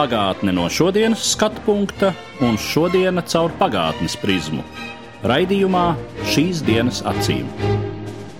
Pagātne 0.00 0.54
no 0.56 0.62
šodienas 0.72 1.20
skatu 1.34 1.60
punkta 1.66 2.14
un 2.40 2.54
šodienas 2.56 3.34
caur 3.34 3.52
pagātnes 3.58 4.14
prizmu. 4.16 4.62
Raidījumā 5.28 5.92
šīs 6.24 6.62
dienas 6.64 7.02
acīm. 7.04 7.44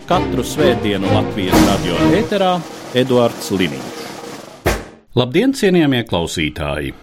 Katru 0.09 0.41
svētdienu 0.41 1.05
Latvijas 1.13 1.61
radio 1.67 1.99
eterā 2.17 2.57
Eduards 2.97 3.53
Liniņš. 3.53 4.01
Labdien, 5.21 5.53
cienījamie 5.53 6.01
klausītāji! 6.09 6.97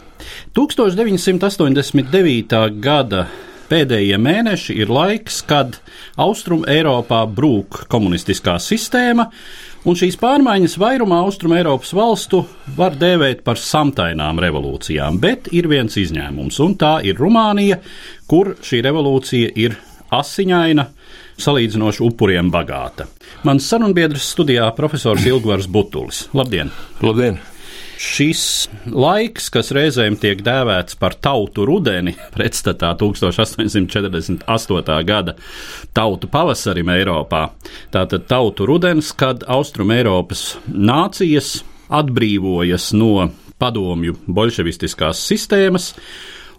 1989. 0.57 2.57
gada 2.81 3.29
pēdējie 3.69 4.17
mēneši 4.17 4.73
ir 4.81 4.89
laiks, 4.89 5.45
kad 5.45 5.77
Austrum 6.17 6.65
Eiropā 6.65 7.29
brūk 7.29 7.85
komunistiskā 7.93 8.57
sistēma, 8.57 9.29
un 9.87 9.95
šīs 9.95 10.17
pārmaiņas 10.19 10.75
vairumā 10.81 11.21
Austrum 11.23 11.55
Eiropas 11.55 11.93
valstu 11.95 12.43
var 12.77 12.97
dēvēt 12.99 13.43
par 13.47 13.59
samtainām 13.61 14.41
revolūcijām, 14.43 15.19
bet 15.23 15.47
ir 15.55 15.69
viens 15.71 15.95
izņēmums, 15.99 16.59
un 16.65 16.75
tā 16.79 16.97
ir 17.07 17.19
Rumānija, 17.21 17.79
kur 18.27 18.55
šī 18.63 18.83
revolūcija 18.87 19.53
ir 19.63 19.77
asiņaina, 20.13 20.87
salīdzinoši 21.37 22.03
upuriem 22.07 22.49
bagāta. 22.51 23.07
Mans 23.47 23.67
sarunbiedrs 23.69 24.31
studijā 24.33 24.67
profesors 24.75 25.27
Ilgvars 25.27 25.69
Butulis. 25.71 26.25
Labdien! 26.35 26.73
Labdien! 27.03 27.39
Šis 27.97 28.69
laiks, 28.93 29.47
kas 29.49 29.71
reizēm 29.73 30.19
tiek 30.21 30.43
dēvēts 30.45 30.99
par 31.01 31.15
tautu 31.17 31.65
rudeni, 31.65 32.13
pretstatā 32.35 32.91
1848. 32.99 34.45
gada 35.07 35.33
tautu 35.97 36.29
pavasarim 36.29 36.89
Eiropā, 36.93 37.47
tātad 37.93 38.27
tautu 38.29 38.65
rudens, 38.69 39.09
kad 39.17 39.41
Austrum 39.49 39.91
Eiropas 39.95 40.57
nācijas 40.69 41.63
atbrīvojas 41.89 42.91
no 42.93 43.31
padomju 43.57 44.13
bolševistiskās 44.29 45.17
sistēmas, 45.25 45.95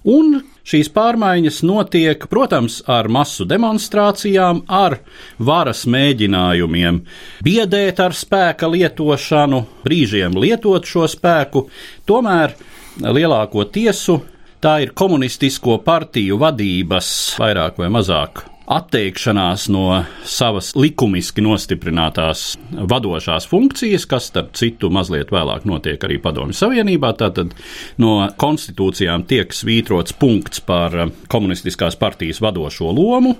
un 0.04 0.40
šīs 0.68 0.90
pārmaiņas 0.94 1.62
notiek, 1.66 2.26
protams, 2.30 2.80
ar 2.86 3.08
masu 3.08 3.46
demonstrācijām, 3.48 4.64
ar 4.68 4.98
varas 5.38 5.86
mēģinājumiem 5.88 7.00
biedēt 7.44 8.02
ar 8.04 8.16
spēka 8.16 8.68
lietošanu, 8.70 9.64
brīžiem 9.86 10.36
lietot 10.38 10.86
šo 10.86 11.08
spēku, 11.08 11.68
tomēr 12.08 12.54
lielāko 12.98 13.64
tiesu 13.72 14.20
tā 14.60 14.78
ir 14.82 14.94
komunistisko 14.94 15.80
partiju 15.86 16.38
vadības 16.42 17.10
vairāk 17.38 17.78
vai 17.78 17.90
mazāk 17.94 18.46
atteikšanās 18.68 19.68
no 19.72 20.02
savas 20.28 20.74
likumiski 20.76 21.40
nostiprinātās 21.44 22.58
vadošās 22.70 23.48
funkcijas, 23.48 24.04
kas, 24.08 24.28
starp 24.28 24.52
citu, 24.58 24.90
mazliet 24.92 25.32
vēlāk 25.32 25.64
notiek 25.68 26.04
arī 26.04 26.18
Padomju 26.22 26.56
Savienībā. 26.56 27.14
Tātad 27.18 27.54
no 28.02 28.18
konstitūcijām 28.40 29.24
tiek 29.30 29.56
svītrots 29.56 30.16
punkts 30.20 30.60
par 30.64 30.94
komunistiskās 31.32 31.96
partijas 32.00 32.42
vadošo 32.44 32.92
lomu, 32.92 33.38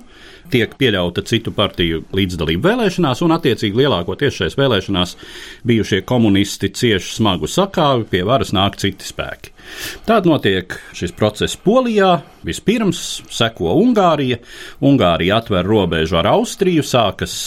tiek 0.49 0.73
pieļauta 0.79 1.21
citu 1.29 1.53
partiju 1.53 2.07
līdzdalība 2.15 2.71
vēlēšanās, 2.71 3.21
un 3.25 3.37
attiecīgi 3.37 3.83
lielākoties 3.83 4.41
šajās 4.41 4.57
vēlēšanās 4.57 5.15
bijušie 5.69 6.01
komunisti 6.09 6.73
cieši 6.73 7.19
smagu 7.19 7.49
sakāvi, 7.49 8.09
pie 8.09 8.25
varas 8.25 8.55
nāk 8.57 8.81
citi 8.81 9.05
spēki. 9.05 9.53
Tāda 10.07 10.31
notiek 10.31 10.75
šis 10.97 11.13
process 11.15 11.57
Polijā. 11.59 12.19
Vispirms 12.47 13.21
seko 13.33 13.75
Ungārija. 13.79 14.39
Ungārija 14.85 15.39
atver 15.41 15.67
robežu 15.67 16.19
ar 16.19 16.31
Austriju, 16.35 16.85
sākas 16.85 17.39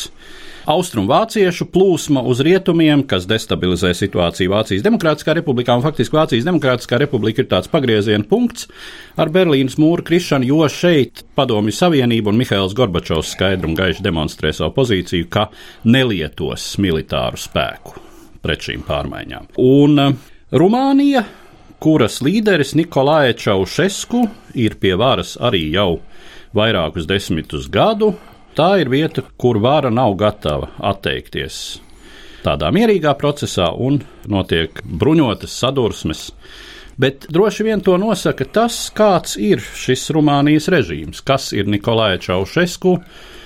austrumvāciešu 0.69 1.67
plūsma 1.73 2.23
uz 2.29 2.41
rietumiem, 2.45 3.03
kas 3.09 3.27
destabilizē 3.31 3.93
situāciju 3.97 4.53
Vācijas 4.53 4.85
Demokrātiskā 4.85 5.35
republikā. 5.39 5.75
Faktiski 5.83 6.17
Vācijas 6.17 6.47
Demokrātiskā 6.47 7.01
republika 7.03 7.43
ir 7.43 7.51
tāds 7.51 7.71
pagrieziena 7.73 8.27
punkts 8.29 8.69
ar 9.19 9.33
Berlīnas 9.35 9.79
mūra 9.83 10.05
krišanu, 10.07 10.47
jo 10.53 10.63
šeit 10.71 11.25
Padomju 11.39 11.75
Savienība 11.75 12.33
un 12.33 12.39
Mihails 12.41 12.77
Gorbačovs 12.79 13.35
skaidri 13.35 13.71
un 13.71 13.77
gaiši 13.79 14.07
demonstrē 14.07 14.55
savu 14.55 14.75
pozīciju, 14.79 15.29
ka 15.33 15.49
nelietos 15.89 16.73
militāru 16.83 17.41
spēku 17.41 17.99
pret 18.43 18.67
šīm 18.67 18.87
pārmaiņām. 18.87 19.53
Un 19.63 19.99
Rumānija 20.53 21.25
kuras 21.83 22.21
līderis 22.23 22.77
Nikolai 22.79 23.33
Čaušesku 23.35 24.21
ir 24.55 24.77
pie 24.79 24.93
varas 24.95 25.35
arī 25.43 25.65
jau 25.75 25.97
vairākus 26.55 27.09
desmitus 27.11 27.67
gadu. 27.73 28.13
Tā 28.55 28.77
ir 28.83 28.91
vieta, 28.93 29.25
kur 29.41 29.59
vara 29.59 29.91
nav 29.91 30.15
gatava 30.21 30.69
atteikties 30.79 31.81
tādā 32.43 32.71
mierīgā 32.75 33.15
procesā 33.19 33.71
un 33.75 34.01
notiek 34.31 34.79
bruņotas 34.85 35.59
sadursmes. 35.63 36.23
Bet 37.03 37.27
droši 37.33 37.67
vien 37.67 37.83
to 37.83 37.97
nosaka 37.99 38.45
tas, 38.45 38.85
kāds 38.95 39.39
ir 39.41 39.63
šis 39.63 40.11
Rumānijas 40.15 40.69
režīms, 40.71 41.23
kas 41.25 41.51
ir 41.57 41.71
Nikolai 41.71 42.19
Čaušesku, 42.23 42.99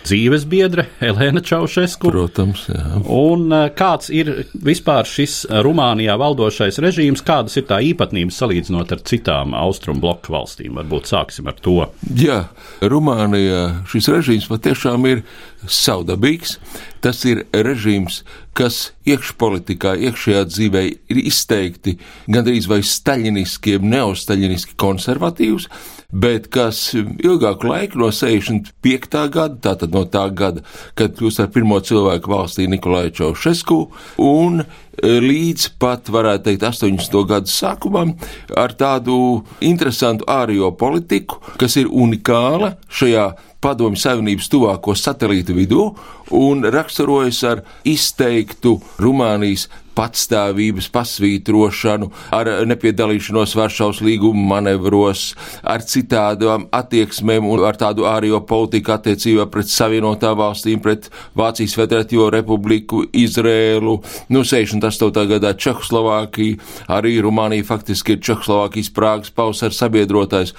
dzīves 0.06 0.46
biedre 0.48 0.86
Elēna 1.04 1.42
Čaušesku. 1.44 2.10
Protams, 2.12 2.66
jā. 2.70 3.00
Un 3.12 3.50
eh, 3.54 3.66
kāds 3.76 4.10
ir 4.14 4.32
vispār 4.54 5.08
šis 5.08 5.42
Rumānijā 5.66 6.16
valdošais 6.20 6.80
režīms, 6.82 7.24
kādas 7.26 7.58
ir 7.58 7.66
tā 7.70 7.80
īpatnības 7.90 8.40
salīdzinot 8.42 8.94
ar 8.94 9.02
citām 9.08 9.56
austrumu 9.58 10.04
bloku 10.04 10.34
valstīm? 10.36 10.78
Varbūt 10.78 11.10
sāksim 11.10 11.50
ar 11.50 11.58
to. 11.62 11.78
Jā, 12.18 12.44
Rumānijā 12.80 13.62
šis 13.90 14.10
režīms 14.14 14.50
patiešām 14.52 15.10
ir 15.10 15.24
savdabīgs. 15.66 16.56
Tas 17.04 17.20
ir 17.28 17.44
režīms, 17.54 18.22
kas 18.56 18.90
iekšpolitikā, 19.06 19.94
iekšējā 20.08 20.42
dzīvē 20.48 20.82
ir 21.12 21.20
izteikti 21.22 21.96
gandrīz 22.32 22.66
vai 22.70 22.80
staļiniski, 22.86 23.76
neostaļiniski 23.82 24.74
konservatīvs, 24.80 25.68
bet 26.16 26.48
kas 26.52 26.80
ilgāku 26.96 27.68
laiku 27.70 28.00
no 28.00 28.10
65. 28.14 29.20
gada, 29.32 29.56
tātad 29.68 29.94
no 29.94 30.06
tā 30.08 30.24
gada, 30.34 30.64
kad 30.98 31.16
kļūst 31.18 31.44
ar 31.44 31.52
pirmo 31.52 31.78
cilvēku 31.84 32.32
valstī 32.32 32.68
Nikolai 32.70 33.10
Čaušesku, 33.14 33.78
un 34.24 34.64
līdz 35.02 35.68
pat, 35.80 36.08
varētu 36.12 36.48
teikt, 36.48 36.64
80. 36.64 37.18
gadu 37.28 37.52
sākumam 37.52 38.14
ar 38.56 38.72
tādu 38.78 39.44
interesantu 39.60 40.24
ārējo 40.30 40.72
politiku, 40.80 41.42
kas 41.60 41.76
ir 41.80 41.90
unikāla 41.92 42.76
šajā 42.88 43.28
padomju 43.64 44.00
savienības 44.00 44.48
tuvāko 44.52 44.94
satelītu 44.96 45.56
vidū 45.56 45.88
un 46.36 46.64
raksturojas 46.72 47.42
ar 47.48 47.64
izteiktu 47.84 48.78
Rumānijas 49.02 49.66
patstāvības 49.96 50.88
pasvītrošanu, 50.94 52.10
ar 52.36 52.50
nepiedalīšanos 52.68 53.56
Varšavas 53.58 54.02
līguma 54.04 54.44
manevros, 54.56 55.30
ar 55.64 55.84
citādām 55.86 56.68
attieksmēm 56.76 57.48
un 57.48 57.64
ar 57.66 57.78
tādu 57.80 58.06
ārējo 58.08 58.42
politiku 58.48 58.94
attiecībā 58.96 59.48
pret 59.52 59.72
Savienotām 59.72 60.36
valstīm, 60.40 60.82
pret 60.84 61.10
Vācijas 61.38 61.76
Federatīvo 61.78 62.28
republiku, 62.34 63.04
Izrēlu, 63.16 63.98
nu 64.32 64.44
68. 64.44 65.26
gadā 65.32 65.54
Čehoslovākiju, 65.56 66.60
arī 66.92 67.16
Rumānija 67.24 67.66
faktiski 67.66 68.16
ir 68.16 68.22
Čehoslovākijas 68.26 68.92
Prāgas 68.94 69.34
paus 69.34 69.64
ar 69.66 69.74
sabiedrotājs. 69.74 70.54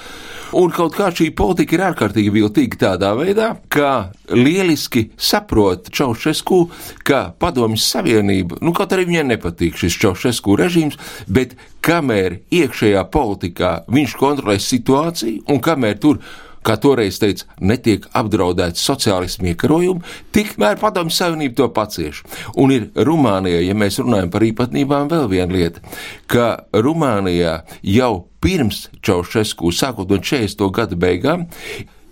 Un 0.55 0.71
kaut 0.71 0.95
kā 0.95 1.09
šī 1.11 1.31
politika 1.35 1.75
ir 1.75 1.83
ārkārtīgi 1.89 2.31
viltīga 2.31 2.79
tādā 2.85 3.11
veidā, 3.17 3.49
ka 3.67 4.13
lieliski 4.31 5.09
saprot 5.19 5.89
Čaušesku, 5.91 6.59
ka 7.07 7.33
Padomjas 7.39 7.89
Savienība, 7.91 8.61
nu 8.63 8.71
kaut 8.75 8.95
arī 8.95 9.07
viņai 9.09 9.25
nepatīk 9.33 9.75
šis 9.79 9.99
Čaušesku 10.03 10.55
režīms, 10.59 10.99
bet 11.27 11.57
kamēr 11.83 12.39
iekšējā 12.53 13.03
politikā 13.11 13.73
viņš 13.91 14.17
kontrolē 14.19 14.57
situāciju 14.63 15.43
un 15.51 15.63
kamēr 15.63 15.99
tur 15.99 16.21
kā 16.67 16.77
toreiz 16.81 17.19
teica, 17.21 17.47
netiek 17.63 18.05
apdraudēts 18.17 18.83
sociālismu 18.83 19.51
iekarojumi, 19.53 20.03
tikmēr 20.35 20.79
padomju 20.81 21.15
savienība 21.15 21.61
to 21.61 21.69
pacieš. 21.75 22.23
Un 22.59 22.75
ir 22.75 22.89
Rumānijā, 23.07 23.63
ja 23.63 23.77
mēs 23.77 24.01
runājam 24.03 24.31
par 24.33 24.45
īpatnībām, 24.47 25.09
vēl 25.13 25.27
viena 25.31 25.55
lieta, 25.55 25.83
ka 26.27 26.49
Rumānijā 26.75 27.61
jau 27.87 28.13
pirms 28.43 28.87
Čaušesku, 29.01 29.73
sākot 29.73 30.11
no 30.11 30.21
40. 30.21 30.67
gada 30.75 30.99
beigām, 30.99 31.47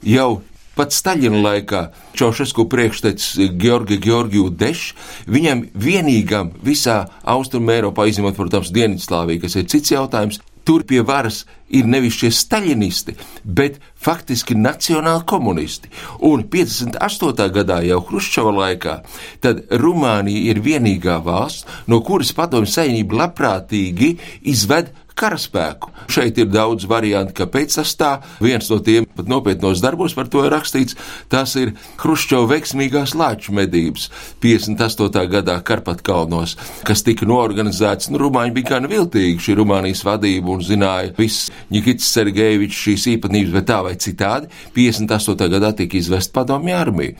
jau 0.06 0.42
Pat 0.76 0.92
Staļina 0.92 1.40
laikā 1.40 1.82
Čaušesku 2.20 2.66
priekštecis 2.72 3.54
Georgi 3.62 3.96
Georgiju 4.04 4.50
Dešs, 4.60 4.90
viņam 5.32 5.62
vienīgam 5.72 6.52
visā 6.68 7.06
Austrumē 7.24 7.80
Eiropā, 7.80 8.10
izņemot, 8.12 8.36
protams, 8.36 8.74
Dienvidslāviju, 8.76 9.46
kas 9.46 9.56
ir 9.56 9.70
cits 9.72 9.94
jautājums, 9.96 10.42
tur 10.66 10.84
pie 10.88 11.02
varas 11.06 11.44
ir 11.70 11.88
nevis 11.90 12.18
šie 12.20 12.32
staļinisti, 12.34 13.16
bet 13.44 13.78
faktiski 14.02 14.58
nacionāli 14.58 15.26
komunisti. 15.30 15.90
Un 16.26 16.46
58. 16.52 17.48
gadā, 17.56 17.80
jau 17.86 18.02
Hruščova 18.10 18.54
laikā, 18.60 19.00
tad 19.46 19.64
Rumānija 19.82 20.52
ir 20.52 20.62
vienīgā 20.66 21.20
valsts, 21.26 21.66
no 21.88 22.02
kuras 22.06 22.34
padomju 22.38 22.70
saimnība 22.72 23.24
labprātīgi 23.24 24.16
izved 24.54 24.94
karaspēku. 25.18 25.92
Šeit 26.12 26.38
ir 26.42 26.50
daudz 26.52 26.86
variantu, 26.90 27.34
kāpēc 27.42 27.78
tas 27.80 27.94
tā. 27.98 28.12
Viens 28.44 28.68
no 28.72 28.80
tiem 28.84 29.08
pat 29.16 29.30
nopietnos 29.32 29.82
darbos 29.84 30.16
par 30.18 30.30
to 30.32 30.44
ir 30.46 30.54
rakstīts. 30.54 30.98
Tas 31.32 31.56
ir 31.60 31.74
Hruščova 32.02 32.50
veiksmīgās 32.54 33.16
lāču 33.18 33.56
medības 33.56 34.10
58. 34.44 35.26
gadā 35.32 35.58
Karpatkalnos, 35.66 36.58
kas 36.88 37.04
tika 37.08 37.28
norganizēts. 37.30 38.12
Nu, 38.12 38.20
Rumāņi 38.22 38.56
bija 38.56 38.76
gan 38.76 38.90
viltīgi 38.92 39.42
šī 39.48 39.58
Rumānijas 39.62 40.04
vadība 40.06 40.54
un 40.56 40.64
zināja 40.66 41.14
viss 41.18 41.50
Nikits 41.74 42.12
Sergejevičs 42.16 42.84
šīs 42.86 43.08
īpatnības, 43.16 43.54
bet 43.56 43.70
tā 43.72 43.82
vai 43.86 43.96
citādi 44.02 44.52
58. 44.76 45.50
gadā 45.56 45.72
tika 45.80 46.00
izvest 46.00 46.34
padomju 46.36 46.76
armija. 46.76 47.16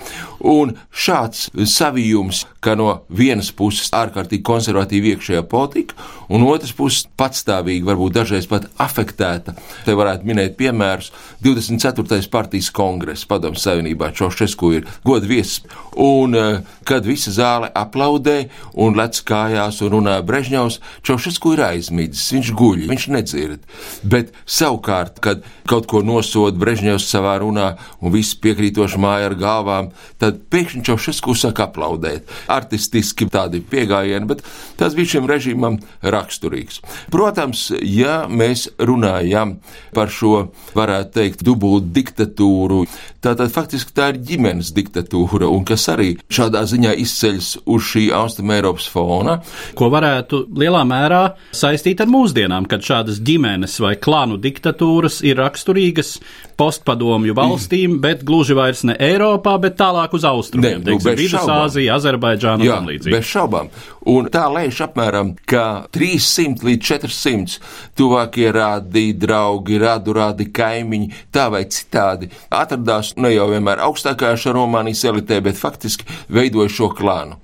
Un 0.46 0.76
šāds 0.92 1.48
savijums, 1.72 2.44
ka 2.60 2.76
no 2.78 3.02
vienas 3.10 3.52
puses 3.56 3.90
ārkārtīgi 3.96 4.46
konservatīva 4.46 5.14
iekšējā 5.16 5.46
politika, 5.50 5.96
un 6.30 6.46
otras 6.46 6.74
puses 6.76 7.06
patstāvīgi 7.18 7.85
varbūt 7.88 8.16
dažreiz 8.18 8.48
pat 8.50 8.68
afektēta. 8.82 9.56
Te 9.86 9.96
varētu 9.98 10.28
minēt 10.28 10.58
piemērus. 10.60 11.12
24. 11.46 12.22
partijas 12.32 12.72
kongresa 12.74 13.28
padomu 13.30 13.60
savienībā 13.60 14.12
Čošesku 14.16 14.72
ir 14.78 14.88
godu 15.06 15.30
viesis, 15.30 15.62
un 16.02 16.36
eh, 16.36 16.62
kad 16.88 17.06
visa 17.06 17.34
zāle 17.34 17.70
aplaudē 17.76 18.50
un 18.82 18.98
lec 18.98 19.20
kājās 19.26 19.82
un 19.86 19.94
runā 19.96 20.18
Brežņovs, 20.26 20.80
Čošesku 21.06 21.56
ir 21.56 21.64
aizmidzis, 21.70 22.32
viņš 22.36 22.52
guļ, 22.58 22.86
viņš 22.92 23.08
nedzird. 23.14 23.66
Bet 24.04 24.34
savukārt, 24.46 25.22
kad 25.24 25.46
kaut 25.70 25.90
ko 25.92 26.02
nosod 26.06 26.58
Brežņovs 26.62 27.08
savā 27.10 27.38
runā 27.44 27.74
un 28.02 28.14
viss 28.16 28.38
piekrītoši 28.42 29.02
māja 29.02 29.30
ar 29.32 29.38
galvām, 29.40 29.92
tad 30.22 30.42
pēkšņi 30.54 30.86
Čošesku 30.90 31.36
saka 31.38 31.70
aplaudēt. 31.70 32.30
Artistiski 32.52 33.28
tādi 33.32 33.62
piegājieni, 33.66 34.30
bet 34.30 34.44
tas 34.80 34.96
bija 34.98 35.16
šim 35.16 35.30
režīmam 35.30 35.80
raksturīgs. 36.02 36.82
Protams, 37.14 37.68
ja 37.82 38.26
mēs 38.30 38.68
runājam 38.80 39.58
par 39.96 40.12
šo, 40.14 40.50
varētu 40.76 41.14
teikt, 41.16 41.44
dubult 41.46 41.88
diktatūru, 41.96 42.84
tātad 43.24 43.52
faktiski 43.54 43.96
tā 43.96 44.12
ir 44.14 44.22
ģimenes 44.28 44.72
diktatūra, 44.76 45.50
un 45.52 45.66
kas 45.68 45.88
arī 45.94 46.14
šādā 46.30 46.66
ziņā 46.70 46.96
izceļas 47.04 47.52
uz 47.66 47.90
šī 47.92 48.08
Austrum 48.16 48.54
Eiropas 48.56 48.88
fona. 48.92 49.40
Ko 49.78 49.90
varētu 49.94 50.46
lielā 50.56 50.84
mērā 50.88 51.24
saistīt 51.56 52.04
ar 52.04 52.12
mūsdienām, 52.12 52.70
kad 52.70 52.86
šādas 52.86 53.22
ģimenes 53.26 53.80
vai 53.84 53.96
klānu 54.00 54.40
diktatūras 54.42 55.22
ir 55.26 55.40
raksturīgas 55.42 56.18
postpadomju 56.60 57.36
valstīm, 57.36 58.00
bet 58.04 58.24
gluži 58.28 58.56
vairs 58.58 58.86
ne 58.88 58.96
Eiropā, 59.00 59.58
bet 59.62 59.78
tālāk 59.80 60.14
uz 60.16 60.24
austrumiem, 60.28 60.84
Ne, 60.86 60.96
nu, 60.96 61.00
teiksim, 61.00 61.96
Azerbaidžāna 61.96 62.66
Jā, 62.66 62.80
un 62.80 62.90
līdzīgi. 62.90 63.14
bez 63.16 63.28
šaubām. 63.30 63.70
Un 64.12 64.30
tā 64.30 64.46
lēš 64.54 64.84
apmēram, 64.86 65.34
ka 65.50 65.88
300 65.96 66.66
līdz 66.68 66.86
400 66.86 67.60
tuvākie 67.98 68.50
rādi, 68.56 69.08
draugi, 69.18 69.80
radu 69.82 70.16
rādi, 70.16 70.50
kaimiņi, 70.56 71.12
tā 71.36 71.48
vai 71.54 71.66
citādi 71.72 72.30
atradās 72.54 73.14
ne 73.20 73.32
jau 73.34 73.48
vienmēr 73.52 73.82
augstākajā 73.86 74.40
šā 74.46 74.56
Romānijas 74.56 75.04
elitē, 75.10 75.42
bet 75.44 75.60
faktiski 75.60 76.08
veidoja 76.34 76.72
šo 76.72 76.90
klānu. 76.96 77.40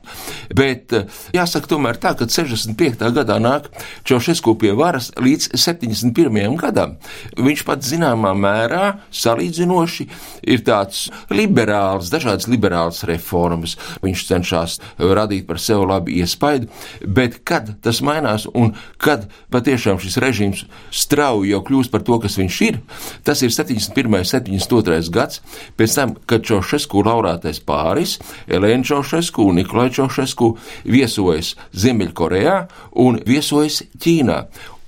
Bet 0.56 0.94
eh, 0.96 1.08
jāsaka 1.36 1.70
tomēr 1.72 2.00
tā, 2.02 2.14
ka 2.20 2.28
65. 2.30 3.06
gadā 3.16 3.38
nāk 3.42 3.70
Čaušesku 4.08 4.56
pie 4.60 4.74
varas 4.78 5.12
līdz 5.22 5.52
71. 5.56 6.58
gadam. 6.60 6.98
Viņš 7.40 7.64
pat 7.68 7.86
zināmā 7.86 8.34
mērā 8.38 8.84
salīdzinoši 9.16 10.08
ir 10.52 10.64
tāds 10.68 11.08
liberāls, 11.32 12.12
dažādas 12.14 12.50
liberālas 12.52 13.04
reformas. 13.08 13.78
Viņš 14.04 14.26
cenšas 14.30 14.80
radīt 15.00 15.48
par 15.50 15.62
sevi 15.62 15.88
labu 15.88 16.16
iespaidu, 16.20 16.70
bet 17.06 17.42
kad 17.48 17.74
tas 17.84 18.02
mainās 18.06 18.48
un 18.52 18.76
kad 19.02 19.28
patiešām 19.54 20.00
šis 20.02 20.11
režīms 20.22 20.66
strauji 20.92 21.54
jau 21.54 21.62
kļūst 21.68 21.94
par 21.94 22.04
to, 22.08 22.18
kas 22.24 22.38
viņš 22.40 22.60
ir, 22.68 22.80
tas 23.28 23.42
ir 23.46 23.54
71. 23.54 24.26
72. 24.28 25.00
gads, 25.14 25.42
pēc 25.80 25.98
tam, 25.98 26.16
kad 26.30 26.46
Čaušesku 26.48 27.04
laurātais 27.08 27.62
pāris, 27.64 28.18
Elēna 28.52 28.88
Čaušesku 28.88 29.48
un 29.48 29.62
Nikolai 29.62 29.90
Čaušesku 29.94 30.54
viesojas 30.90 31.56
Ziemeļkorejā 31.72 32.58
un 33.04 33.20
viesojas 33.28 33.84
Ķīnā. 34.02 34.40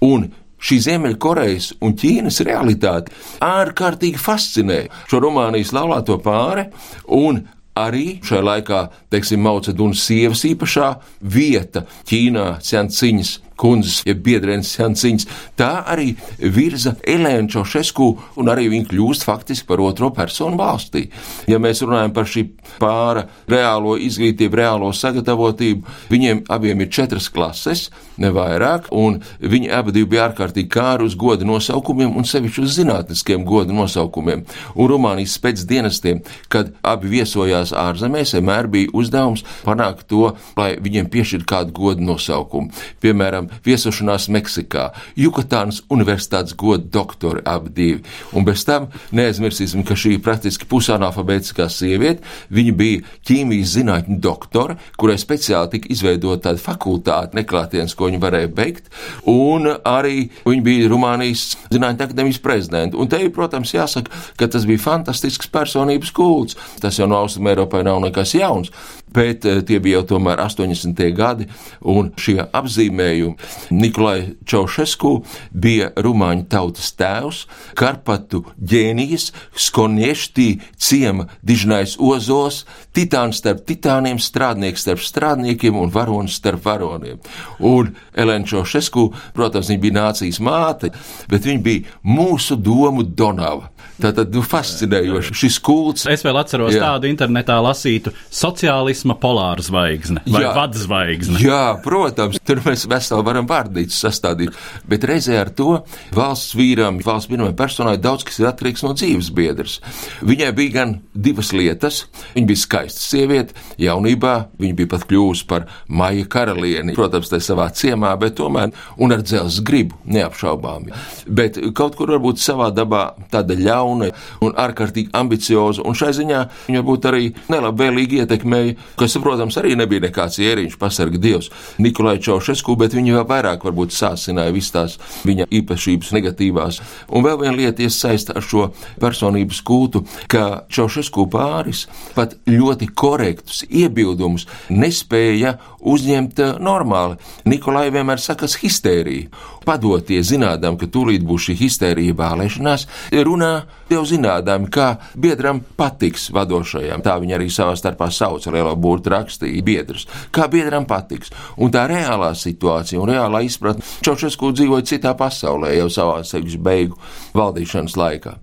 Un 0.04 0.30
šī 0.64 0.80
Ziemeļkorejas 0.88 1.74
un 1.84 1.96
Ķīnas 2.00 2.42
realitāte 2.48 3.14
ārkārtīgi 3.44 4.22
fascinē 4.22 4.86
šo 5.08 5.24
Rumānijas 5.24 5.74
laulāto 5.76 6.20
pāri 6.24 6.70
un 7.12 7.44
arī 7.80 8.20
šajā 8.26 8.44
laikā, 8.46 8.82
teiksim, 9.14 9.42
Maucedunas 9.44 10.04
sievas 10.06 10.44
īpašā 10.48 10.90
vieta 11.34 11.86
Ķīnā, 12.10 12.48
Cianciņas 12.64 13.38
kundzes, 13.60 14.02
jeb 14.08 14.22
biedrenes 14.26 14.72
Janciņas, 14.78 15.28
tā 15.60 15.72
arī 15.90 16.14
virza 16.40 16.96
Elēnu 17.08 17.52
Čaušesku, 17.54 18.08
un 18.42 18.52
arī 18.52 18.70
viņa 18.72 18.90
kļūst 18.92 19.28
faktiski 19.28 19.68
par 19.70 19.84
otro 19.84 20.12
personu 20.16 20.60
valstī. 20.60 21.08
Ja 21.50 21.60
mēs 21.62 21.84
runājam 21.86 22.14
par 22.16 22.30
šī 22.30 22.46
pāra 22.80 23.28
reālo 23.50 23.96
izglītību, 24.02 24.60
reālo 24.60 24.92
sagatavotību, 24.96 25.98
viņiem 26.12 26.44
abiem 26.54 26.84
ir 26.84 26.92
četras 26.94 27.30
klases, 27.34 27.88
ne 28.18 28.30
vairāk, 28.34 28.90
un 28.94 29.20
viņi 29.40 29.72
abi 29.74 30.04
bija 30.06 30.28
ārkārtīgi 30.30 30.70
kāri 30.74 31.08
uz 31.08 31.16
goda 31.20 31.46
nosaukumiem, 31.48 32.14
un 32.18 32.28
sevišķi 32.28 32.64
uz 32.64 32.78
zinātniskiem 32.78 33.46
goda 33.48 33.74
nosaukumiem. 33.76 34.44
Un 34.76 34.90
Rumānijas 34.92 35.38
pēcdienestiem, 35.44 36.22
kad 36.54 36.74
abi 36.86 37.12
viesojās 37.14 37.74
ārzemēs, 37.78 38.36
vienmēr 38.38 38.70
bija 38.74 38.92
uzdevums 38.94 39.46
panākt 39.64 40.08
to, 40.12 40.34
lai 40.58 40.74
viņiem 40.84 41.10
piešķir 41.14 41.48
kādu 41.50 41.76
godu 41.78 42.06
nosaukumu. 42.06 42.74
Piemēram, 43.04 43.50
viesošanās 43.66 44.30
Meksikā, 44.34 44.90
Jukatānas 45.20 45.82
Universitātes 45.94 46.56
godu 46.58 46.88
doktori 46.94 47.44
abi 47.46 47.74
divi. 47.74 48.02
Un 48.34 48.46
bez 48.48 48.66
tam 48.68 48.90
neaizmirsīsim, 49.16 49.86
ka 49.88 49.98
šī 50.00 50.18
praktiski 50.24 50.68
pusanalfabētiskā 50.70 51.68
sieviete, 51.72 52.24
viņa 52.54 52.76
bija 52.78 53.04
ķīmijas 53.28 53.76
zinātņu 53.78 54.20
doktore, 54.24 54.78
kurai 55.00 55.18
speciāli 55.22 55.76
tika 55.76 55.92
izveidota 55.94 56.50
tāda 56.50 56.62
fakultāte 56.62 57.38
neklātienes, 57.38 57.96
ko 57.98 58.10
viņa 58.10 58.22
varēja 58.24 58.52
beigt, 58.56 58.90
un 59.30 59.70
arī 59.70 60.30
viņa 60.46 60.66
bija 60.66 60.90
Rumānijas 60.92 61.46
zinātņu 61.74 62.08
akadēmijas 62.08 62.42
prezidenta. 62.44 63.00
Un 63.00 63.12
te, 63.12 63.22
protams, 63.34 63.74
jāsaka, 63.76 64.12
ka 64.40 64.50
tas 64.52 64.68
bija 64.70 64.82
fantastisks 64.84 65.50
personības 65.52 66.12
kults. 66.16 66.58
Tas 66.84 67.00
jau 67.00 67.08
no 67.10 67.22
Austrum 67.22 67.50
Eiropai 67.52 67.84
nav 67.86 68.02
nekas 68.04 68.36
jauns, 68.38 68.72
bet 69.14 69.46
eh, 69.46 69.62
tie 69.66 69.80
bija 69.84 70.02
jau 70.02 70.16
tomēr 70.16 70.42
80. 70.44 71.04
gadi, 71.16 71.48
un 71.94 72.12
šie 72.20 72.40
apzīmējumi 72.44 73.33
Nikolai 73.74 74.36
Čaušesku 74.46 75.12
bija 75.52 75.92
Rumāņu 75.98 76.48
tautas 76.52 76.92
tēvs, 77.00 77.44
Karpatu 77.80 78.44
ģēnijas, 78.58 79.32
Skonieštī 79.56 80.48
ciema 80.78 81.28
dižnais 81.44 81.98
ozos, 82.00 82.64
titāns 82.96 83.42
starp 83.42 83.66
titāniem, 83.70 84.22
strādnieks 84.22 84.86
starp 84.86 85.04
strādniekiem 85.04 85.78
un 85.80 85.92
varonis 85.94 86.38
starp 86.40 86.64
varoniem. 86.66 87.20
Un 87.60 87.94
Elēna 88.14 88.48
Čaušesku, 88.50 89.10
protams, 89.36 89.72
viņa 89.72 89.84
bija 89.84 90.00
nācijas 90.00 90.42
māte, 90.44 90.94
bet 91.32 91.48
viņa 91.50 91.64
bija 91.66 92.00
mūsu 92.06 92.58
domu 92.60 93.04
Donava. 93.04 93.73
Tātad, 94.02 94.34
nu, 94.34 94.42
fascinējoši 94.42 95.36
šis 95.38 95.60
kults. 95.64 96.08
Es 96.10 96.24
vēl 96.26 96.40
atceros 96.42 96.74
Jā. 96.74 96.88
tādu 96.88 97.08
internetā 97.12 97.60
lasītu 97.62 98.12
sociālisma 98.34 99.16
polāra 99.22 99.64
zvaigzne 99.64 100.24
vai 100.26 100.42
Jā. 100.44 100.54
vadzvaigzne. 100.58 101.38
Jā, 101.44 101.62
protams, 101.84 102.40
tur 102.44 102.64
mēs 102.66 102.88
veseli 102.90 103.26
varam 103.28 103.48
vārdītus 103.50 104.00
sastādīt, 104.04 104.58
bet 104.90 105.06
reizē 105.08 105.38
ar 105.44 105.52
to 105.54 105.84
valsts 106.16 106.58
vīram, 106.58 107.00
valsts 107.06 107.30
pirmajai 107.32 107.56
personai 107.60 107.96
daudz 108.02 108.26
kas 108.28 108.42
ir 108.42 108.50
atkarīgs 108.50 108.84
no 108.86 108.96
dzīves 108.98 109.30
biedras. 109.36 109.78
Viņai 110.26 110.50
bija 110.58 110.76
gan 110.80 110.96
divas 111.14 111.54
lietas. 111.54 112.04
Viņa 112.34 112.50
bija 112.50 112.64
skaista 112.64 113.04
sieviete, 113.04 113.54
jaunībā 113.82 114.34
viņa 114.60 114.78
bija 114.80 114.92
pat 114.96 115.06
kļuvusi 115.10 115.48
par 115.50 115.68
maija 115.88 116.26
karalieni, 116.34 116.96
protams, 116.98 117.30
tā 117.32 117.40
savā 117.44 117.70
ciemā, 117.76 118.16
bet 118.20 118.40
tomēr 118.40 118.74
un 118.98 119.14
ar 119.16 119.22
dzelzs 119.22 119.62
gribu, 119.66 120.00
neapšaubāmi. 120.10 120.94
Bet 121.28 121.62
kaut 121.78 121.98
kur 122.00 122.16
varbūt 122.16 122.42
savā 122.42 122.72
dabā 122.74 123.06
tāda 123.32 123.58
ļauna 123.74 124.12
un 124.44 124.56
ārkārtīgi 124.64 125.12
ambicioza, 125.18 125.84
un 125.86 125.98
šai 125.98 126.14
ziņā 126.20 126.42
viņa 126.68 126.82
varbūt 126.82 127.08
arī 127.10 127.30
nelabvēlīgi 127.52 128.24
ietekmēja, 128.24 128.78
kas, 129.00 129.18
protams, 129.24 129.58
arī 129.62 129.76
nebija 129.80 130.06
nekāds 130.08 130.40
ieriņš, 130.44 130.78
pasarga 130.82 131.22
dievs 131.22 131.50
Nikolai 131.82 132.20
Čaušesku, 132.24 132.76
bet 132.80 132.96
viņa 132.98 133.18
vēl 133.18 133.28
vairāk 133.30 133.66
varbūt 133.68 133.96
sāsināja 133.96 134.54
visas 134.56 134.74
tās 134.74 134.98
viņa 135.28 135.48
īpašības 135.60 136.14
negatīvās. 136.18 136.80
Un 137.14 137.26
vēl 137.26 137.40
viena 137.44 137.58
lieta 137.58 137.86
iesaista 137.86 138.38
ar 138.38 138.46
šo 138.46 138.70
personības 139.02 139.62
kultu, 139.66 140.04
ka 140.32 140.66
Čaušesku 140.74 141.28
pāris 141.34 141.86
pat 142.18 142.36
ļoti 142.50 142.90
korektus 142.94 143.64
iebildumus 143.70 144.48
nespēja 144.74 145.58
uzņemt 145.84 146.40
eh, 146.44 146.56
normāli. 146.64 147.20
Nikolai 147.50 147.90
vienmēr 147.94 148.22
sakas 148.22 148.58
histērija, 148.62 149.30
padoties, 149.68 150.30
zinādām, 150.32 150.78
ka 150.80 150.90
tūlīt 150.92 151.26
būs 151.28 151.50
šī 151.50 151.58
histērija 151.64 152.16
vēlēšanās, 152.20 152.88
runā 153.28 153.52
jau 153.92 154.04
zinādām, 154.08 154.68
kā 154.74 154.94
biedram 155.20 155.62
patiks 155.78 156.30
vadošajam. 156.36 157.04
Tā 157.06 157.18
viņi 157.22 157.38
arī 157.38 157.50
savā 157.54 157.76
starpā 157.80 158.10
sauca 158.14 158.54
lielo 158.54 158.76
burtu 158.80 159.14
rakstīja 159.14 159.66
biedrus. 159.66 160.08
Kā 160.34 160.48
biedram 160.52 160.88
patiks. 160.90 161.34
Un 161.58 161.74
tā 161.74 161.86
reālā 161.92 162.34
situācija 162.38 163.02
un 163.02 163.14
reālā 163.14 163.44
izpratne 163.48 163.86
Čaušesku 164.04 164.54
dzīvoja 164.56 164.88
citā 164.94 165.14
pasaulē 165.18 165.76
jau 165.78 165.92
savā 165.92 166.24
sevis 166.28 166.58
beigu 166.60 167.00
valdīšanas 167.38 168.00
laikā. 168.00 168.38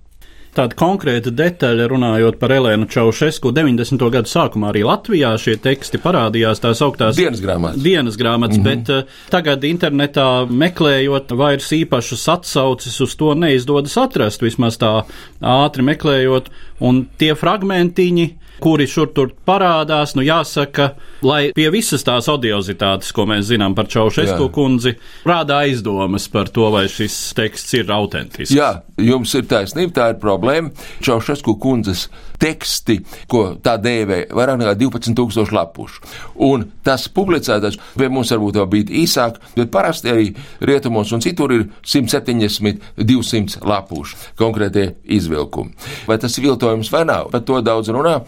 Tāda 0.50 0.74
konkrēta 0.74 1.30
detaļa, 1.30 1.84
runājot 1.92 2.38
par 2.40 2.50
Elēnu 2.56 2.88
Čaušesku, 2.90 3.52
90. 3.54 4.02
gadu 4.10 4.30
sākumā 4.30 4.72
arī 4.72 4.82
Latvijā 4.82 5.30
šie 5.38 5.54
teksti 5.62 6.00
parādījās 6.02 6.62
tās 6.64 6.82
augtās 6.82 7.20
dienas 7.20 7.42
grāmatas. 7.44 7.84
Dienas 7.84 8.18
grāmatas 8.18 8.58
mm 8.58 8.64
-hmm. 8.64 8.82
Bet 8.82 8.90
uh, 8.90 9.20
tagad 9.30 9.64
internetā 9.64 10.26
meklējot, 10.50 11.36
vairs 11.38 11.70
īpašas 11.72 12.26
atsauces 12.34 13.00
uz 13.00 13.14
to 13.16 13.34
neizdodas 13.34 13.96
atrast, 13.96 14.42
vismaz 14.42 14.78
tā 14.78 15.04
ātri 15.40 15.86
meklējot, 15.86 16.50
un 16.80 17.06
tie 17.18 17.34
fragmentiņi 17.34 18.30
kuri 18.62 18.86
šur 18.90 19.10
tur 19.16 19.32
parādās. 19.48 20.14
Nu, 20.18 20.24
jāsaka, 20.26 20.92
lai 21.26 21.40
pie 21.56 21.68
visas 21.74 22.04
tās 22.06 22.28
odiozitātes, 22.30 23.12
ko 23.16 23.26
mēs 23.30 23.48
zinām 23.50 23.76
par 23.78 23.90
Čaušesku 23.90 24.50
kundzi, 24.54 24.96
rāda 25.28 25.62
aizdomas 25.64 26.28
par 26.32 26.52
to, 26.52 26.68
vai 26.74 26.86
šis 26.92 27.18
teksts 27.38 27.78
ir 27.80 27.92
autentisks. 27.94 28.54
Jā, 28.56 28.72
jums 29.00 29.34
ir 29.38 29.48
taisnība, 29.50 29.96
tā 29.96 30.10
ir 30.14 30.20
problēma. 30.22 30.72
Čaušesku 31.04 31.56
kundzes 31.60 32.08
teksti, 32.40 32.98
ko 33.30 33.42
tā 33.62 33.76
dēvē, 33.82 34.22
vairāk 34.36 34.60
nekā 34.60 34.74
12,000 34.80 35.54
lapušu. 35.54 36.02
Un 36.46 36.66
tas 36.86 37.06
publicētais 37.12 37.78
pie 37.98 38.08
mums 38.12 38.32
varbūt 38.34 38.60
vēl 38.60 38.70
bija 38.72 38.96
īsāk, 39.02 39.40
bet 39.56 39.72
parasti 39.72 40.12
arī 40.12 40.30
rietumos 40.64 41.12
un 41.16 41.24
citur 41.24 41.54
ir 41.54 41.66
170, 41.84 42.80
200 42.96 43.60
lapušu 43.66 44.18
konkrētie 44.40 44.94
izvilkumi. 45.04 45.74
Vai 46.08 46.18
tas 46.22 46.36
ir 46.38 46.48
viltojums 46.48 46.92
vai 46.92 47.04
nav? 47.08 47.30
Par 47.34 47.44
to 47.46 47.60
daudz 47.64 47.92
runā. 47.92 48.20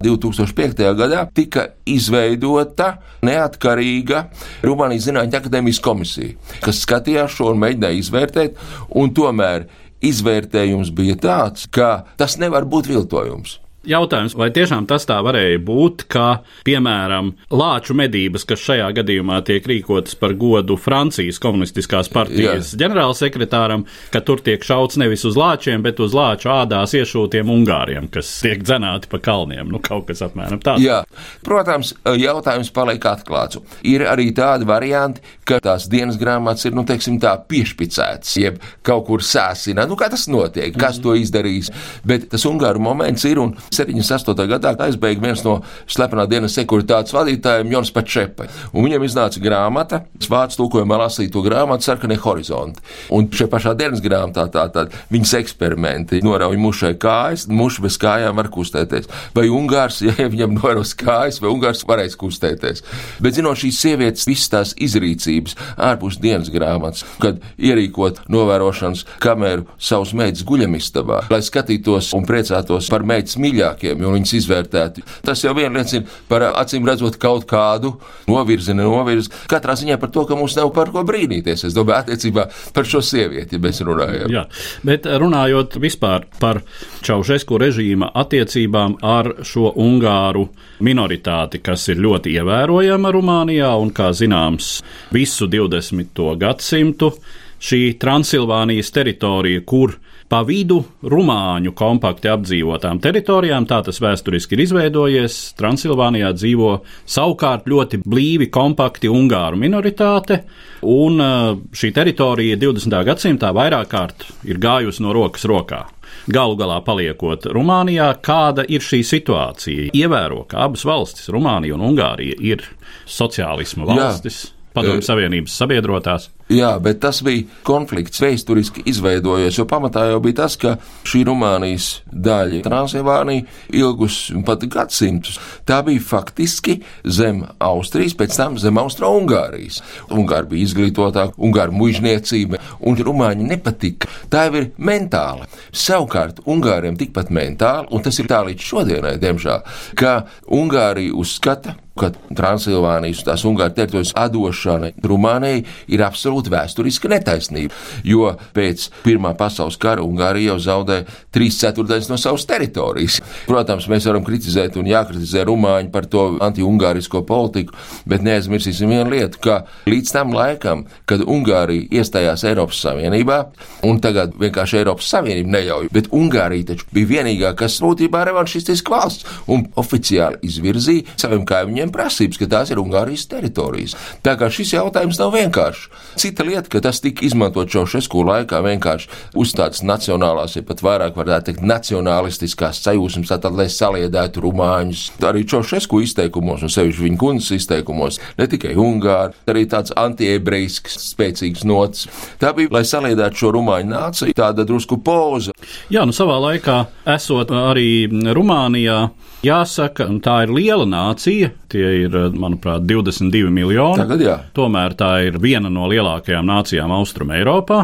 2005. 0.00 0.80
gadā 0.96 1.26
tika 1.36 1.66
izveidota 1.84 2.94
neatkarīga 3.26 4.22
Rumānijas 4.64 5.10
Zinātņu 5.10 5.36
akadēmijas 5.36 5.82
komisija, 5.84 6.36
kas 6.64 6.80
skatījās 6.86 7.36
šo 7.36 7.50
un 7.52 7.60
mēģināja 7.60 8.00
izvērtēt, 8.00 8.62
un 8.96 9.12
tomēr 9.16 9.68
izvērtējums 10.04 10.92
bija 10.96 11.16
tāds, 11.20 11.66
ka 11.70 12.04
tas 12.20 12.38
nevar 12.40 12.66
būt 12.68 12.90
viltojums. 12.90 13.58
Jautājums, 13.80 14.34
vai 14.36 14.50
tiešām 14.52 14.84
tas 14.84 15.06
tā 15.08 15.16
varēja 15.24 15.56
būt, 15.64 16.02
ka, 16.12 16.42
piemēram, 16.68 17.30
lāču 17.56 17.94
medības, 17.96 18.42
kas 18.44 18.60
šajā 18.60 18.90
gadījumā 18.98 19.38
tiek 19.48 19.64
rīkotas 19.64 20.18
par 20.20 20.34
godu 20.36 20.76
Francijas 20.76 21.40
komunistiskās 21.40 22.10
partijas 22.12 22.74
Jā. 22.74 22.82
ģenerālsekretāram, 22.82 23.86
ka 24.12 24.20
tur 24.20 24.42
tiek 24.44 24.60
šauts 24.60 24.98
nevis 25.00 25.24
uz 25.24 25.38
lāčiem, 25.40 25.80
bet 25.86 26.02
uz 26.04 26.12
lāču 26.12 26.50
ādās 26.52 26.92
iešūtiem 26.98 27.48
ungāriem, 27.54 28.10
kas 28.12 28.34
tiek 28.44 28.60
dzenāti 28.60 29.08
pa 29.08 29.22
kalniem. 29.24 29.72
Nu, 29.72 29.80
kaut 29.80 30.10
kas 30.10 30.20
apmēram 30.28 30.60
tāds. 30.60 30.84
Jā, 30.84 31.00
protams, 31.46 31.94
jautājums 32.04 32.68
paliek 32.76 33.08
atklāts. 33.08 33.62
Ir 33.88 34.04
arī 34.04 34.28
tādi 34.36 34.68
varianti, 34.68 35.24
ka 35.48 35.62
tās 35.64 35.88
dienas 35.88 36.20
grāmatas 36.20 36.68
ir, 36.68 36.76
nu, 36.76 36.84
teiksim, 36.84 37.16
tā 37.22 37.32
piešpicētas, 37.48 38.36
jeb 38.44 38.60
kaut 38.84 39.08
kur 39.08 39.24
sāsina. 39.24 39.88
Nu, 39.88 39.96
kā 39.96 40.12
tas 40.12 40.28
notiek, 40.28 40.76
kas 40.76 41.00
-hmm. 41.00 41.02
to 41.02 41.16
izdarīs? 41.16 41.72
Bet 42.04 42.28
tas 42.28 42.44
ungāru 42.44 42.78
moments 42.78 43.24
ir 43.24 43.40
un 43.40 43.56
78. 43.70 44.46
gadā 44.50 44.74
aizbēga 44.86 45.22
viens 45.22 45.42
no 45.46 45.60
slepenā 45.90 46.26
dienas 46.30 46.56
sekuritātes 46.58 47.14
vadītājiem, 47.14 47.70
Jons 47.70 47.92
Pačepa. 47.94 48.48
Viņam 48.74 49.04
iznāca 49.06 49.42
grāmata, 49.42 50.02
vārds 50.30 50.58
tūkojumā 50.58 50.98
lasīja 51.04 51.30
to 51.34 51.42
grāmatu 51.44 51.86
Sarkanie 51.86 52.18
horizonti. 52.20 52.82
Un 53.14 53.28
šajā 53.30 53.50
pašā 53.52 53.74
dienas 53.78 54.02
grāmatā 54.02 54.48
tā, 54.50 54.66
tā, 54.74 54.86
viņas 55.12 55.36
eksperimenti 55.40 56.22
norauj 56.26 56.58
mušai 56.60 56.96
kājas, 57.00 57.46
muša 57.50 57.86
bez 57.86 57.98
kājām 58.02 58.40
var 58.40 58.50
kustēties. 58.52 59.06
Vai 59.36 59.46
Ungārs, 59.54 60.00
ja 60.06 60.26
viņam 60.26 60.58
noraus 60.58 60.96
kājas, 60.98 61.38
vai 61.42 61.52
Ungārs 61.54 61.84
varēs 61.86 62.18
kustēties. 62.18 62.82
Bet 63.22 63.38
zinot 63.38 63.62
šīs 63.62 63.80
sievietes, 63.84 64.26
visas 64.26 64.50
tās 64.50 64.74
izrīcības 64.82 65.56
ārpus 65.78 66.18
dienas 66.22 66.50
grāmatas, 66.50 67.06
kad 67.22 67.38
ierīkot 67.54 68.24
novērošanas 68.30 69.06
kameru 69.22 69.68
savus 69.78 70.14
meitas 70.18 70.42
guļamistabā, 70.48 71.22
lai 71.30 71.42
skatītos 71.46 72.10
un 72.18 72.26
priecātos 72.26 72.90
par 72.90 73.06
meitas 73.06 73.38
mīļāko 73.40 73.59
mīļākiem, 73.60 74.04
un 74.04 74.16
viņas 74.16 74.32
izvērtētu. 74.38 75.04
Tas 75.26 75.42
jau 75.44 75.52
vien 75.56 75.74
liecina 75.74 76.06
par 76.28 76.46
acīm 76.50 76.86
redzot 76.88 77.18
kaut 77.20 77.46
kādu 77.50 77.94
novirzi, 78.30 78.74
novirzi. 78.74 79.30
Katrā 79.50 79.76
ziņā 79.78 79.98
par 80.00 80.10
to, 80.10 80.24
ka 80.28 80.38
mums 80.38 80.56
nav 80.56 80.72
par 80.74 80.90
ko 80.92 81.04
brīnīties. 81.04 81.66
Es 81.68 81.76
domāju, 81.76 82.04
attiecībā 82.04 82.46
par 82.74 82.88
šo 82.88 83.02
sievieti, 83.04 83.56
ja 83.56 83.62
mēs 83.62 83.82
runājam. 83.86 84.30
Jā, 84.32 84.46
bet 84.86 85.06
runājot 85.06 85.78
vispār 85.80 86.26
par 86.40 86.62
Čaušesku 87.04 87.58
režīma 87.60 88.10
attiecībām 88.14 88.98
ar 89.02 89.34
šo 89.46 89.74
Ungāru 89.80 90.48
minoritāti, 90.84 91.60
kas 91.62 91.88
ir 91.92 92.00
ļoti 92.00 92.36
ievērojama 92.38 93.12
Rumānijā 93.14 93.74
un, 93.80 93.92
kā 93.94 94.10
zināms, 94.16 94.78
visu 95.14 95.48
20. 95.50 96.24
gadsimtu 96.40 97.12
šī 97.60 97.82
Transilvānijas 98.00 98.88
teritorija, 98.94 99.60
kur 99.68 99.98
pa 100.30 100.40
vidu 100.46 100.78
rumāņu 101.10 101.72
kompakti 101.76 102.30
apdzīvotām 102.30 103.00
teritorijām. 103.02 103.66
Tā 103.66 103.80
tas 103.86 103.98
vēsturiski 104.02 104.54
ir 104.54 104.64
izveidojies. 104.66 105.38
Transilvānijā 105.58 106.30
dzīvo 106.36 106.72
savukārt 107.10 107.66
ļoti 107.70 108.02
blīvi 108.06 108.50
kompakti 108.54 109.10
ungāru 109.10 109.58
minoritāte, 109.60 110.44
un 110.86 111.18
uh, 111.20 111.56
šī 111.74 111.90
teritorija 111.96 112.58
20. 112.60 113.00
gadsimtā 113.10 113.50
vairāk 113.56 113.90
kārt 113.90 114.28
ir 114.46 114.62
gājusi 114.62 115.02
no 115.02 115.16
rokas 115.16 115.48
rokā. 115.50 115.88
Galu 116.30 116.56
galā 116.58 116.80
paliekot 116.84 117.46
Rumānijā, 117.54 118.10
kāda 118.22 118.64
ir 118.68 118.82
šī 118.84 119.00
situācija? 119.06 119.90
Ievēro, 119.96 120.44
ka 120.50 120.66
abas 120.66 120.84
valstis, 120.86 121.30
Rumānija 121.32 121.78
un 121.78 121.86
Ungārija, 121.90 122.38
ir 122.38 122.64
sociālisma 123.08 123.86
valstis, 123.88 124.48
Padomju 124.74 125.02
Savienības 125.02 125.56
sabiedrotās. 125.58 126.28
Jā, 126.50 126.72
bet 126.82 126.98
tas 127.02 127.20
bija 127.22 127.44
konflikts 127.66 128.18
vēsturiski 128.22 128.82
izveidojies, 128.90 129.54
jo 129.58 129.66
pamatā 129.70 130.08
jau 130.10 130.18
bija 130.22 130.40
tas, 130.40 130.56
ka 130.58 130.72
šī 131.06 131.22
Rumānijas 131.28 131.88
daļa, 132.10 132.64
Transilvānija, 132.64 133.44
ilgus 133.78 134.16
pat 134.46 134.66
gadsimtus, 134.70 135.38
tā 135.66 135.78
bija 135.86 136.02
faktiski 136.02 136.80
zem 137.06 137.44
Austrijas, 137.62 138.16
pēc 138.18 138.38
tam 138.38 138.58
zem 138.62 138.80
Austro-Ungārijas. 138.82 139.78
Ungāri 140.10 140.50
bija 140.54 140.66
izglītotāki, 140.66 141.38
Ungāru 141.38 141.76
mužniecība, 141.84 142.58
un 142.82 142.98
Rumāņi 142.98 143.46
nepatika. 143.50 144.10
Tā 144.30 144.48
jau 144.48 144.58
ir 144.58 144.70
mentāli. 144.78 145.46
Savukārt, 145.70 146.42
Ungāriem 146.50 146.98
tikpat 146.98 147.30
mentāli, 147.30 147.90
un 147.94 148.02
tas 148.02 148.18
ir 148.18 148.30
tā 148.30 148.42
līdz 148.46 148.66
šodienai, 148.72 149.14
diemžēl, 149.22 149.62
ka 149.98 150.16
Ungārija 150.50 151.14
uzskata, 151.14 151.78
ka 152.00 152.10
Transilvānijas 152.36 153.22
un 153.22 153.28
tās 153.30 153.44
Ungāru 153.48 153.76
teritorijas 153.76 154.14
atdošana 154.18 154.92
Rumānijai 155.04 155.64
ir 155.92 156.04
absolūti 156.04 156.52
vēsturiska 156.52 157.10
netaisnība, 157.12 157.74
jo 158.06 158.32
pēc 158.56 158.88
Pirmā 159.04 159.34
pasaules 159.38 159.78
kara 159.80 160.04
Ungārija 160.04 160.54
jau 160.54 160.58
zaudēja 160.64 161.06
trīs 161.34 161.58
ceturdaļas 161.60 162.10
no 162.10 162.18
savas 162.20 162.46
teritorijas. 162.48 163.20
Protams, 163.48 163.88
mēs 163.90 164.06
varam 164.08 164.24
kritizēt 164.26 164.78
un 164.80 164.88
jākritizē 164.90 165.44
Rumāņi 165.48 165.92
par 165.92 166.08
to 166.10 166.26
anti-ungārisko 166.42 167.22
politiku, 167.28 167.76
bet 168.08 168.24
neaizmirsīsim 168.26 168.90
vienu 168.90 169.10
lietu, 169.12 169.40
ka 169.44 169.60
līdz 169.90 170.14
tam 170.14 170.34
laikam, 170.36 170.86
kad 171.10 171.24
Ungārija 171.24 172.00
iestājās 172.00 172.44
Eiropas 172.48 172.80
Savienībā, 172.84 173.40
un 173.86 174.00
tagad 174.02 174.34
vienkārši 174.40 174.80
Eiropas 174.80 175.10
Savienība 175.12 175.54
neļauj, 175.56 175.90
bet 175.94 176.10
Ungārija 176.16 176.72
taču 176.72 176.88
bija 176.94 177.10
vienīgā, 177.14 177.54
kas 177.58 177.80
būtībā 177.84 178.24
revanšistiska 178.28 178.94
valsts 178.94 179.40
un 179.50 179.66
oficiāli 179.80 180.40
izvirzīja 180.46 181.18
saviem 181.20 181.44
kaimiņiem 181.48 181.89
prasības, 181.94 182.38
ka 182.40 182.48
tās 182.50 182.72
ir 182.72 182.80
Ungārijas 182.82 183.26
teritorijas. 183.30 183.96
Tā 184.24 184.36
kā 184.40 184.50
šis 184.52 184.74
jautājums 184.76 185.20
nav 185.20 185.34
vienkāršs. 185.36 185.88
Cita 186.20 186.46
lieta, 186.46 186.68
ka 186.72 186.82
tas 186.84 187.02
tika 187.02 187.24
izmantot 187.26 187.70
Čaušesku 187.70 188.24
laikā 188.26 188.60
vienkārši 188.64 189.10
uzstādes 189.38 189.84
nacionālās, 189.86 190.56
ja 190.56 190.64
pat 190.66 190.82
vairāk 190.84 191.18
varētu 191.18 191.50
teikt, 191.50 191.64
nacionālistiskās 191.66 192.82
sajūsmas, 192.84 193.30
tātad, 193.32 193.56
lai 193.58 193.68
saliedētu 193.72 194.44
rumāņus. 194.44 195.04
Arī 195.30 195.44
Čaušesku 195.48 196.02
izteikumos, 196.04 196.64
un 196.66 196.72
sevišķi 196.72 197.06
viņa 197.06 197.20
kundzes 197.20 197.60
izteikumos, 197.60 198.20
ne 198.38 198.48
tikai 198.50 198.74
Ungāri, 198.80 199.36
arī 199.50 199.66
tāds 199.70 199.94
antiebreisks, 199.98 200.98
spēcīgs 201.12 201.64
nots. 201.68 202.08
Tā 202.40 202.52
bija, 202.56 202.72
lai 202.74 202.84
saliedētu 202.88 203.44
šo 203.44 203.54
rumāņu 203.56 203.94
nāciju, 203.94 204.36
tāda 204.36 204.66
drusku 204.68 205.00
poza. 205.04 205.54
Jā, 205.92 206.04
nu 206.08 206.14
savā 206.16 206.38
laikā 206.42 206.82
esot 207.16 207.52
arī 207.54 208.08
Rumānijā, 208.10 208.98
jāsaka, 209.46 210.06
tā 210.24 210.42
ir 210.44 210.54
liela 210.54 210.86
nācija, 210.88 211.50
tie 211.72 211.79
ir, 211.80 212.16
manuprāt, 212.36 212.84
22 212.88 213.50
miljoni. 213.54 213.98
Tagad 214.00 214.24
jā. 214.24 214.36
Tomēr 214.56 214.94
tā 214.98 215.10
ir 215.28 215.40
viena 215.42 215.72
no 215.72 215.88
lielākajām 215.90 216.46
nācijām 216.46 216.94
Austrum 216.94 217.32
Eiropā, 217.34 217.82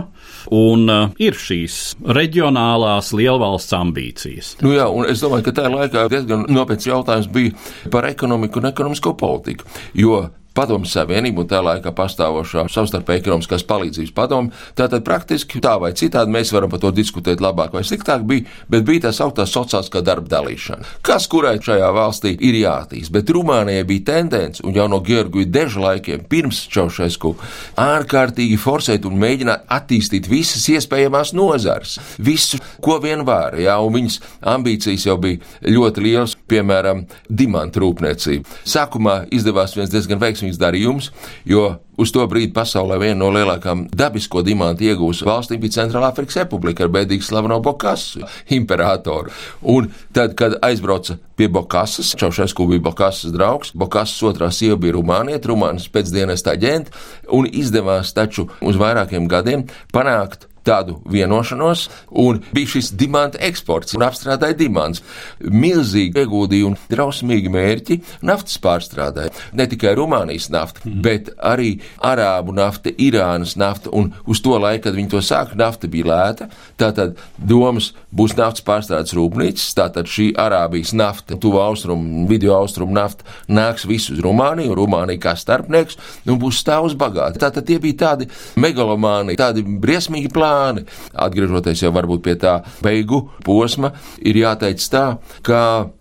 un 0.54 0.86
uh, 0.92 1.04
ir 1.22 1.38
šīs 1.38 1.96
reģionālās 2.06 3.12
lielvalsts 3.16 3.76
ambīcijas. 3.76 4.54
Nu 4.64 4.74
jā, 4.76 4.88
un 4.88 5.08
es 5.10 5.22
domāju, 5.24 5.48
ka 5.48 5.56
tajā 5.60 5.74
laikā 5.74 6.08
diezgan 6.12 6.46
nopietns 6.52 6.88
jautājums 6.88 7.30
bija 7.32 7.54
par 7.92 8.08
ekonomiku 8.08 8.62
un 8.62 8.70
ekonomisko 8.72 9.16
politiku, 9.18 9.68
jo 9.96 10.26
Padomu 10.56 10.88
Savienību 10.88 11.44
un 11.44 11.50
tā 11.50 11.60
laikā 11.64 11.92
pastāvošā 11.96 12.66
savstarpēji 12.72 13.22
ekonomiskās 13.22 13.64
palīdzības 13.68 14.14
padomu. 14.16 14.52
Tātad 14.78 15.04
praktiski 15.06 15.60
tā 15.64 15.74
vai 15.82 15.92
citādi 15.96 16.32
mēs 16.32 16.52
varam 16.54 16.72
par 16.72 16.80
to 16.82 16.92
diskutēt 16.96 17.42
labāk 17.44 17.74
vai 17.76 17.84
sliktāk 17.86 18.24
bija, 18.28 18.46
bet 18.72 18.86
bija 18.88 19.06
tā 19.06 19.12
sauktā 19.16 19.44
sociālā 19.48 20.02
darba 20.04 20.30
dalīšana. 20.30 20.86
Kas 21.04 21.26
kurai 21.30 21.56
šajā 21.62 21.90
valstī 21.92 22.32
ir 22.40 22.56
jātīst, 22.62 23.12
bet 23.12 23.30
Rumānijai 23.32 23.84
bija 23.88 24.06
tendence, 24.12 24.62
un 24.64 24.76
jau 24.76 24.86
no 24.88 25.02
Georgija 25.04 25.50
Deža 25.52 25.82
laikiem 25.82 26.24
pirms 26.30 26.62
Čaušesku, 26.72 27.34
ārkārtīgi 27.82 28.56
forsēt 28.60 29.06
un 29.08 29.18
mēģināt 29.20 29.66
attīstīt 29.76 30.28
visas 30.30 30.64
iespējamās 30.72 31.34
nozares, 31.36 31.98
visu, 32.18 32.60
ko 32.80 32.98
vien 33.02 33.24
var, 33.28 33.58
jā, 33.60 33.76
un 33.82 33.94
viņas 33.98 34.20
ambīcijas 34.54 35.06
jau 35.08 35.18
bija 35.20 35.42
ļoti 35.66 36.04
lielas, 36.06 36.36
piemēram, 36.48 37.04
dimantu 37.28 37.82
rūpniecība. 37.84 38.56
Sākumā 38.66 39.18
izdevās 39.34 39.76
viens 39.76 39.92
diezgan 39.92 40.20
veiksmīgs 40.22 40.45
darījums, 40.62 41.10
jo 41.44 41.72
Uz 41.96 42.12
to 42.12 42.24
brīdi 42.28 42.52
pasaulē 42.52 42.98
viena 43.00 43.22
no 43.22 43.30
lielākajām 43.32 43.86
dabisko 43.96 44.42
dimantu 44.44 44.84
iegūs 44.84 45.22
valstīm 45.24 45.62
bija 45.62 45.78
Centrālā 45.78 46.10
Afrikas 46.12 46.36
Republika 46.42 46.84
ar 46.84 46.90
bēdīgi 46.92 47.24
slaveno 47.24 47.56
Bokasu, 47.64 48.26
imperatoru. 48.52 49.32
Un 49.72 49.88
tad, 50.16 50.34
kad 50.36 50.58
aizbrauca 50.66 51.16
pie 51.40 51.48
Bokasas, 51.52 52.12
Čaušesku 52.20 52.66
bija 52.68 52.84
Bokasas 52.84 53.32
draugs, 53.32 53.72
Bokasas 53.72 54.20
otrā 54.28 54.50
sieva 54.52 54.76
bija 54.80 54.98
Rumānieta, 54.98 55.48
Rumānas 55.48 55.88
pēcdienesta 55.92 56.52
aģenta, 56.52 56.92
un 57.32 57.48
izdevās 57.48 58.12
taču 58.16 58.50
uz 58.60 58.76
vairākiem 58.80 59.28
gadiem 59.32 59.64
panākt 59.96 60.50
tādu 60.66 60.98
vienošanos, 61.10 61.86
un 62.10 62.40
bija 62.54 62.76
šis 62.76 62.92
dimanta 62.98 63.40
eksports 63.46 63.96
un 63.96 64.04
apstrādāja 64.06 64.56
dimants. 64.58 65.02
Milzīgi 65.40 66.22
ieguldīja 66.22 66.70
un 66.70 66.76
drausmīgi 66.90 67.52
mērķi 67.52 67.98
naftas 68.26 68.58
pārstrādāja. 68.62 69.32
Ne 69.56 69.68
tikai 69.70 69.94
Rumānijas 69.98 70.48
nafta, 70.54 70.82
mm. 70.84 71.02
bet 71.04 71.30
arī 71.38 71.76
Arābu 72.04 72.54
nafta, 72.56 72.90
Irānas 72.90 73.56
nafta, 73.60 73.92
un 73.96 74.12
uz 74.26 74.42
to 74.44 74.56
laiku, 74.58 74.86
kad 74.86 74.98
viņi 74.98 75.12
to 75.14 75.22
sāka, 75.24 75.58
nafta 75.58 75.90
bija 75.90 76.10
lēta. 76.10 76.48
Tātad 76.80 77.16
domas 77.36 77.92
būs 78.16 78.36
naftas 78.38 78.64
pārstrādes 78.66 79.14
rūpnīcas, 79.16 79.68
tātad 79.78 80.10
šī 80.10 80.32
Arābijas 80.40 80.94
nafta, 80.96 81.38
tuvu 81.40 81.60
austrumu, 81.62 82.26
video 82.30 82.56
austrumu 82.58 82.96
nafta 82.96 83.26
nāks 83.48 83.86
visu 83.88 84.16
uz 84.16 84.22
Rumāniju, 84.24 84.72
un 84.72 84.80
Rumānija 84.80 85.22
kā 85.28 85.36
starpnieks, 85.38 85.98
un 86.26 86.40
būs 86.42 86.60
stāvus 86.62 86.96
bagāti. 86.98 87.40
Tātad 87.42 87.66
tie 87.68 87.78
bija 87.82 88.00
tādi 88.06 88.28
megalomāni, 88.60 89.36
tādi 89.38 89.64
briesmīgi 89.64 90.32
plāni 90.32 90.55
plāni. 90.56 90.86
Atgriežoties 91.12 91.84
jau 91.84 91.92
varbūt 91.94 92.24
pie 92.24 92.36
tā 92.40 92.58
beigu 92.84 93.26
posma, 93.44 93.92
ir 94.24 94.40
jāteic 94.42 94.82
tā, 94.92 95.06
ka 95.46 95.60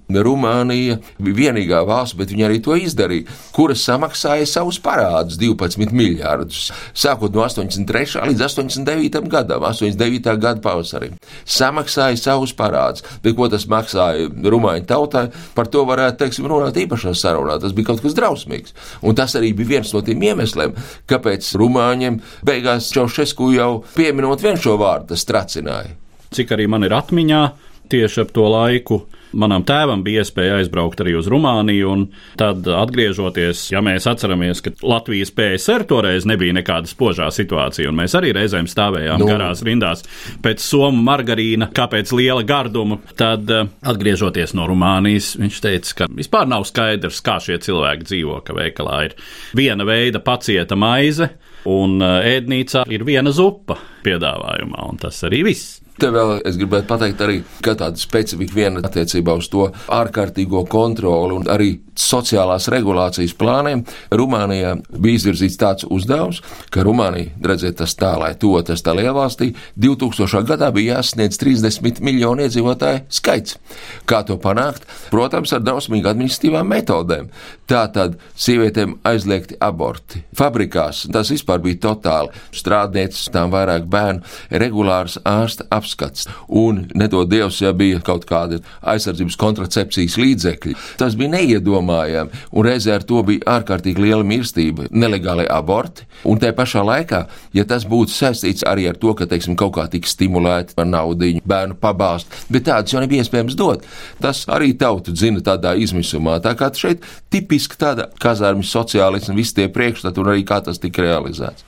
Rumānija 0.10 1.00
bija 1.18 1.38
vienīgā 1.40 1.82
valsts, 1.88 2.16
bet 2.18 2.30
viņa 2.30 2.46
arī 2.48 2.60
to 2.64 2.76
izdarīja, 2.78 3.32
kuras 3.56 3.82
samaksāja 3.88 4.46
savus 4.50 4.78
parādus 4.84 5.40
12 5.42 5.94
miljardus, 5.96 6.70
sākot 6.94 7.34
no 7.34 7.42
83. 7.46 8.22
līdz 8.30 8.46
89. 8.46 9.26
gadam, 9.32 9.66
89. 9.66 10.30
gada 10.42 10.62
pavasarim. 10.62 11.18
Samaksāja 11.46 12.20
savus 12.22 12.54
parādus, 12.54 13.06
bet 13.24 13.38
ko 13.38 13.50
tas 13.50 13.66
maksāja 13.72 14.30
Rumāņu 14.30 14.86
tautai, 14.90 15.26
par 15.58 15.70
to 15.74 15.86
varētu, 15.90 16.20
teiksim, 16.22 16.48
runāt 16.52 16.78
īpašā 16.86 17.16
sarunā. 17.18 17.58
Tas 17.62 17.74
bija 17.76 17.90
kaut 17.90 18.04
kas 18.06 18.16
drausmīgs. 18.18 18.76
Un 19.02 19.18
tas 19.18 19.34
arī 19.40 19.56
bija 19.58 19.76
viens 19.76 19.94
no 19.96 20.04
tiem 20.06 20.22
iemesliem, 20.30 20.78
kāpēc 21.10 21.50
Rumāņiem 21.58 22.22
beigās 22.46 22.92
Čaušesku 22.94 23.52
jau 23.56 23.72
pieminot 23.98 24.44
vien 24.46 24.60
šo 24.62 24.78
vārdu, 24.82 25.14
tas 25.14 25.26
tracināja. 25.26 25.96
Cik 26.36 26.52
arī 26.54 26.70
man 26.70 26.86
ir 26.86 26.94
atmiņā 26.94 27.44
tieši 27.90 28.26
ap 28.26 28.34
to 28.36 28.46
laiku 28.50 29.04
Manam 29.36 29.65
tēvam 29.68 30.04
bija 30.06 30.24
iespēja 30.24 30.60
aizbraukt 30.62 31.01
arī 31.04 31.15
uz 31.20 31.27
Rumāniju, 31.32 31.92
un 31.92 32.06
tad 32.39 32.68
atgriežoties, 32.72 33.65
ja 33.74 33.82
mēs 33.86 34.08
atceramies, 34.10 34.62
ka 34.63 34.72
Latvijas 34.86 35.34
PSR 35.36 35.86
toreiz 35.89 36.27
nebija 36.30 36.56
nekāda 36.56 36.89
spožā 36.89 37.27
situācija, 37.36 37.89
un 37.92 38.00
mēs 38.00 38.15
arī 38.18 38.32
reizēm 38.38 38.70
stāvējām 38.72 39.22
nu. 39.22 39.30
garās 39.30 39.63
rindās 39.65 40.06
pēc 40.44 40.63
somu 40.63 41.04
margarīna, 41.06 41.70
kāpēc 41.75 42.13
liela 42.15 42.46
garduma, 42.48 43.00
tad 43.20 43.51
eh, 43.51 43.68
atgriežoties 43.86 44.56
no 44.58 44.70
Rumānijas, 44.72 45.34
viņš 45.42 45.62
teica, 45.68 45.96
ka 46.01 46.10
vispār 46.15 46.50
nav 46.51 46.68
skaidrs, 46.70 47.24
kā 47.26 47.39
šie 47.43 47.60
cilvēki 47.65 48.08
dzīvo, 48.10 48.39
ka 48.45 48.56
veikalā 48.58 49.02
ir 49.10 49.17
viena 49.58 49.88
veida 49.88 50.24
pacieta 50.24 50.78
maize, 50.80 51.34
un 51.69 52.00
eh, 52.00 52.36
ēdnīcā 52.38 52.86
ir 52.93 53.08
viena 53.08 53.34
zupa 53.36 53.80
piedāvājumā, 54.06 54.86
un 54.91 55.02
tas 55.02 55.24
arī 55.28 55.43
viss. 55.50 55.82
Te 55.95 56.10
vēl 56.12 56.41
es 56.43 56.58
gribētu 56.60 56.89
pateikt 56.89 57.21
arī, 57.23 57.38
ka 57.63 57.71
tāda 57.79 57.99
specifika 57.99 58.55
viena 58.58 58.81
attiecībā 58.84 59.31
uz 59.39 59.47
to 59.51 59.69
ārkārtīgo 59.95 60.65
kontroli 60.67 61.38
un 61.38 61.45
arī 61.47 61.69
sociālās 61.95 62.67
regulācijas 62.71 63.31
plāniem. 63.39 63.86
Rumānijā 64.12 64.73
bija 64.91 65.21
izvirzīts 65.21 65.55
tāds 65.62 65.88
uzdevums, 65.88 66.41
ka 66.75 66.84
Rumānija, 66.84 67.31
redziet, 67.47 67.77
tas 67.79 67.95
tā, 67.95 68.12
lai 68.19 68.34
to 68.39 68.51
tas 68.67 68.84
tā 68.84 68.91
lielvalstī, 68.97 69.53
2000. 69.79 70.43
gadā 70.49 70.69
bija 70.75 70.97
jāsasniedz 70.97 71.39
30 71.39 72.03
miljonu 72.03 72.43
iedzīvotāju 72.43 73.05
skaits. 73.15 73.55
Kā 74.03 74.25
to 74.27 74.36
panākt? 74.41 74.84
Protams, 75.13 75.55
ar 75.55 75.63
drausmīgu 75.63 76.12
administratīvām 76.12 76.67
metodēm. 76.75 77.31
Tā 77.71 77.86
tad 77.95 78.19
sievietēm 78.36 78.97
aizliegti 79.08 79.55
aborti. 79.63 80.25
Fabrikās 80.36 81.05
tas 81.08 81.31
vispār 81.31 81.63
bija 81.63 81.79
totāli. 81.88 82.36
Strādnieces, 82.55 83.31
tām 83.31 83.55
vairāk 83.55 83.88
bērnu, 83.89 84.27
regulārs 84.51 85.17
ārsta 85.23 85.65
apstākļi 85.71 85.85
apskats. 85.86 86.28
Un, 86.50 86.88
nedod 86.98 87.30
Dievs, 87.30 87.62
ja 87.62 87.71
bija 87.74 88.02
kaut 88.04 88.26
kādi 88.30 88.60
aizsardzības 88.82 89.38
kontracepcijas 89.39 90.17
līdzekļi, 90.19 90.76
tas 91.00 91.15
bija 91.15 91.36
neiedomājami. 91.38 92.43
Un 92.52 92.65
reizē 92.65 92.98
ar 92.98 93.06
to 93.08 93.21
bija 93.28 93.45
ārkārtīgi 93.60 94.02
liela 94.02 94.26
mirstība, 94.26 94.89
nelegāli 94.91 95.48
aborti. 95.52 96.08
Un 96.26 96.41
tajā 96.41 96.56
pašā 96.58 96.84
laikā, 96.86 97.26
ja 97.54 97.65
tas 97.69 97.86
būtu 97.88 98.13
saistīts 98.13 98.65
arī 98.65 98.88
ar 98.89 98.98
to, 99.00 99.13
ka, 99.17 99.28
teiksim, 99.30 99.58
kaut 99.60 99.76
kā 99.78 99.88
tika 99.91 100.10
stimulēti 100.10 100.78
ar 100.80 100.89
naudu, 100.89 101.32
bērnu 101.45 101.78
pabāzt, 101.82 102.32
bet 102.50 102.67
tādas 102.69 102.93
jau 102.93 103.04
nebija 103.04 103.26
iespējams 103.26 103.58
dot, 103.60 103.86
tas 104.24 104.45
arī 104.52 104.74
tautu 104.80 105.13
dzina 105.13 105.43
tādā 105.45 105.76
izmisumā. 105.78 106.39
Tā 106.43 106.56
kā 106.58 106.71
šeit 106.76 107.06
tipiski 107.34 107.78
tāda 107.80 108.10
kazārmju 108.21 108.65
sociālisma, 108.67 109.36
visi 109.38 109.60
tie 109.60 109.67
priekšstati 109.71 110.21
un 110.21 110.32
arī 110.34 110.45
kā 110.48 110.62
tas 110.65 110.82
tika 110.82 111.04
realizēts. 111.06 111.65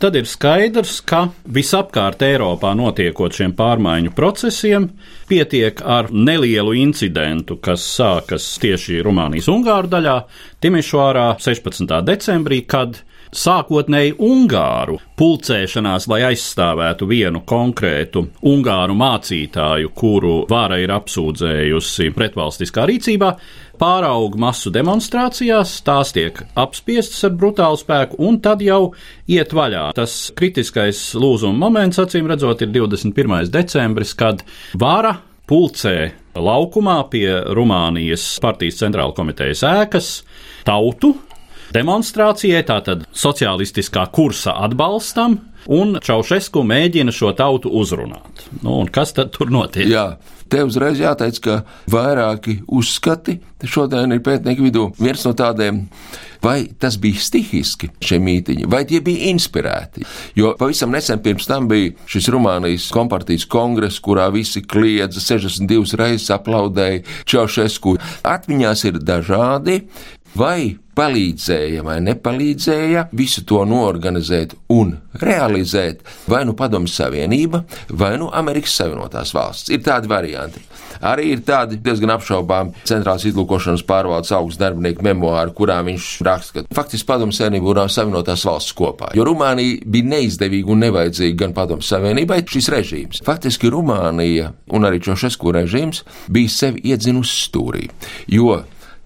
Tad 0.00 0.16
ir 0.16 0.28
skaidrs, 0.28 1.00
ka 1.04 1.26
visapkārt 1.44 2.22
Eiropā 2.24 2.72
notiekot 2.78 3.34
šiem 3.36 3.49
pārmaiņu 3.56 4.14
procesiem, 4.16 4.88
pietiek 5.30 5.82
ar 5.84 6.10
nelielu 6.12 6.74
incidentu, 6.80 7.58
kas 7.62 7.84
sākas 7.96 8.46
tieši 8.62 9.00
Rumānijas-Ungāru 9.06 9.90
daļā, 9.92 10.16
Timišvārā 10.60 11.26
16. 11.40 12.00
decembrī, 12.06 12.62
kad 12.68 13.02
sākotnēji 13.36 14.16
Ungāru 14.26 14.98
pulcēšanās, 15.18 16.06
lai 16.10 16.20
aizstāvētu 16.30 17.06
vienu 17.10 17.42
konkrētu 17.46 18.24
Ungāru 18.50 18.96
mācītāju, 18.98 19.92
kuru 19.96 20.34
vāra 20.50 20.80
ir 20.82 20.92
apsūdzējusi 20.94 22.10
pretvalstiskā 22.16 22.86
rīcībā, 22.90 23.30
pārauga 23.80 24.40
masu 24.40 24.72
demonstrācijās, 24.74 25.78
tās 25.86 26.12
tiek 26.16 26.42
apspiestas 26.58 27.22
ar 27.28 27.36
brutālu 27.38 27.80
spēku, 27.80 28.18
un 28.26 28.40
tad 28.44 28.64
jau 28.64 28.92
iet 29.30 29.54
vaļā. 29.56 29.90
Tas 29.96 30.16
kritiskais 30.36 31.10
lūzuma 31.16 31.66
moments, 31.66 32.00
acīm 32.02 32.28
redzot, 32.30 32.66
ir 32.66 32.74
21. 32.74 33.48
decembris, 33.54 34.14
kad 34.18 34.44
vara 34.78 35.16
pulcē 35.50 36.12
laukumā 36.38 37.00
pie 37.10 37.26
Rumānijas 37.56 38.26
partijas 38.42 38.78
centrāla 38.82 39.16
komitejas 39.16 39.64
ēkas 39.66 40.12
tautu 40.66 41.14
demonstrācijai, 41.74 42.64
tātad 42.66 43.06
sociālistiskā 43.12 44.06
kursa 44.14 44.56
atbalstam, 44.66 45.38
un 45.70 45.98
Čaušesku 46.02 46.64
mēģina 46.66 47.14
šo 47.14 47.32
tautu 47.36 47.72
uzrunāt. 47.80 48.46
Nu, 48.64 48.82
kas 48.92 49.14
tad 49.16 49.34
tur 49.36 49.52
notiek? 49.52 49.88
Jā. 49.90 50.12
Te 50.50 50.64
uzreiz 50.66 50.98
jāteic, 50.98 51.36
ka 51.44 51.60
vairāki 51.90 52.56
uzskati 52.74 53.36
šodien 53.70 54.10
ir 54.10 54.22
pētnieku 54.26 54.64
vidū. 54.64 54.88
Viens 54.98 55.22
no 55.22 55.30
tādiem, 55.38 55.84
vai 56.42 56.64
tas 56.80 56.96
bija 56.98 57.20
stihiski 57.22 57.92
šie 58.02 58.18
mītiņi, 58.18 58.66
vai 58.70 58.80
tie 58.88 58.98
bija 59.04 59.30
inspirēti. 59.30 60.02
Jo 60.34 60.56
pavisam 60.58 60.90
nesen 60.90 61.22
pirms 61.22 61.46
tam 61.46 61.68
bija 61.70 61.92
šis 62.10 62.26
Rumānijas 62.34 62.88
kompartijas 62.90 63.46
kongress, 63.50 64.02
kurā 64.02 64.26
visi 64.34 64.64
kliedza 64.66 65.22
62 65.22 66.00
reizes 66.00 66.32
aplaudēja 66.34 67.04
Čaušesku. 67.30 67.94
Atmiņās 68.26 68.86
ir 68.90 68.98
dažādi, 69.06 69.84
vai 70.38 70.76
palīdzēja 71.00 71.84
vai 71.86 71.98
nepalīdzēja 72.04 73.06
visu 73.16 73.44
to 73.48 73.62
norganizēt 73.68 74.54
un 74.74 74.92
realizēt 75.22 76.02
vai 76.30 76.42
nu 76.46 76.54
Padomju 76.58 76.90
Savienība, 76.92 77.62
vai 77.90 78.16
nu 78.20 78.28
Amerikas 78.34 78.74
Savienotās 78.80 79.32
valsts. 79.36 79.70
Ir 79.72 79.82
tādi 79.86 80.10
varianti. 80.10 80.62
Arī 81.06 81.30
ir 81.32 81.44
tādi 81.46 81.78
diezgan 81.80 82.12
apšaubām 82.12 82.74
centrālās 82.84 83.24
izlūkošanas 83.30 83.84
pārvaldes 83.88 84.34
augsts 84.36 84.60
darbinieku 84.60 85.04
memoāri, 85.06 85.54
kurā 85.56 85.78
viņš 85.86 86.08
raksta, 86.26 86.64
ka 86.66 86.76
faktiski 86.76 87.08
Padomju 87.08 87.38
Savienība 87.38 87.72
un 87.72 87.92
Savienotās 87.92 88.44
valsts 88.48 88.76
kopā. 88.76 89.12
Jo 89.16 89.24
Rumānija 89.28 89.80
bija 89.86 90.10
neizdevīga 90.16 90.74
un 90.74 90.84
nevajadzīga 90.84 91.38
gan 91.46 91.56
Padomju 91.56 91.86
Savienībai 91.88 92.42
šis 92.50 92.68
režīms. 92.74 93.22
Faktiski 93.24 93.72
Rumānija 93.72 94.52
un 94.76 94.88
arī 94.88 95.00
Čošesku 95.06 95.54
režīms 95.56 96.04
bija 96.28 96.52
sevi 96.52 96.84
iedzinusi 96.92 97.46
stūrī. 97.46 97.88
Jo 98.28 98.60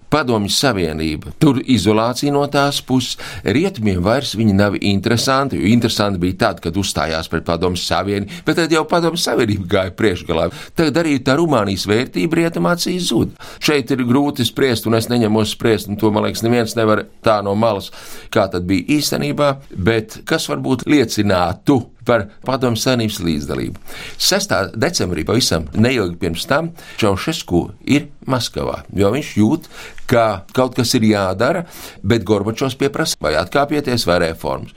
Padomju 0.09 0.51
Savienība. 0.53 1.33
Tur 1.41 1.59
izolācija 1.61 2.33
no 2.33 2.43
tās 2.51 2.81
puses. 2.85 3.17
Rietumiem 3.43 4.01
vairs 4.05 4.35
viņi 4.37 4.55
nav 4.55 4.77
interesanti, 4.81 5.59
jo 5.59 5.69
interesanti 5.71 6.21
bija 6.21 6.39
tad, 6.45 6.61
kad 6.63 6.77
uzstājās 6.77 7.29
pret 7.31 7.45
Padomju 7.47 7.81
Savienību, 7.81 8.41
bet 8.47 8.59
tad 8.61 8.75
jau 8.75 8.85
Padomju 8.89 9.21
Savienība 9.21 9.67
gāja 9.75 9.95
priekšgalā. 9.97 10.49
Tagad 10.77 11.01
arī 11.03 11.17
tā 11.25 11.37
Rumānijas 11.39 11.87
vērtība 11.89 12.41
rietumācijas 12.41 13.09
zud. 13.09 13.33
Šeit 13.63 13.91
ir 13.95 14.05
grūti 14.07 14.45
spriest, 14.47 14.87
un 14.89 14.99
es 14.99 15.09
neņemos 15.11 15.55
spriest, 15.55 15.89
un 15.89 15.99
to, 16.01 16.11
man 16.13 16.27
liekas, 16.27 16.45
neviens 16.45 16.77
nevar 16.79 17.05
tā 17.25 17.41
no 17.45 17.55
malas, 17.59 17.91
kā 18.33 18.47
tad 18.51 18.67
bija 18.69 18.99
īstenībā, 18.99 19.51
bet 19.75 20.21
kas 20.29 20.49
varbūt 20.51 20.87
liecinātu 20.89 21.81
par 22.05 22.27
Padomju 22.45 22.79
Savienības 22.81 23.19
līdzdalību. 23.25 23.81
6. 24.21 24.55
decembrī 24.79 25.25
pavisam 25.27 25.67
neilgi 25.73 26.19
pirms 26.21 26.45
tam 26.49 26.71
Čaušesku 27.01 27.63
ir 27.85 28.09
Maskavā, 28.29 28.83
jo 28.95 29.11
viņš 29.13 29.33
jūt, 29.41 29.69
ka 30.09 30.45
kaut 30.55 30.75
kas 30.77 30.93
ir 30.97 31.07
jādara, 31.09 31.65
bet 32.03 32.25
Gorbačovs 32.27 32.77
pieprasa, 32.79 33.17
vai 33.21 33.35
atkāpieties, 33.39 34.07
vai 34.09 34.21
reformas. 34.27 34.75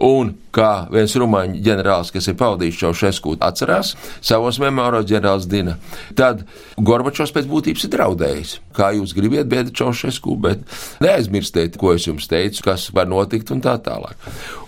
Un 0.00 0.30
kā 0.56 0.86
viens 0.88 1.12
rumāņu 1.20 1.58
ģenerālis, 1.60 2.08
kas 2.14 2.30
ir 2.30 2.36
pavadījis 2.40 2.78
šo 2.80 2.92
šesku, 2.96 3.34
atcerās 3.44 3.92
savos 4.24 4.56
memoāros 4.62 5.04
ģenerālis 5.10 5.48
Dina, 5.50 5.74
tad 6.16 6.46
Gorbačovs 6.80 7.34
pēc 7.36 7.48
būtības 7.50 7.84
ir 7.84 7.92
draudējis. 7.92 8.54
Kā 8.76 8.88
jūs 8.96 9.12
gribiet, 9.12 9.50
biedri 9.50 9.74
Čaušesku, 9.76 10.38
bet 10.40 10.64
neaizmirstiet, 11.04 11.76
ko 11.76 11.92
es 11.92 12.06
jums 12.08 12.30
teicu, 12.30 12.64
kas 12.70 12.88
var 12.96 13.10
notikt 13.12 13.52
un 13.52 13.60
tā 13.60 13.76
tālāk. 13.84 14.16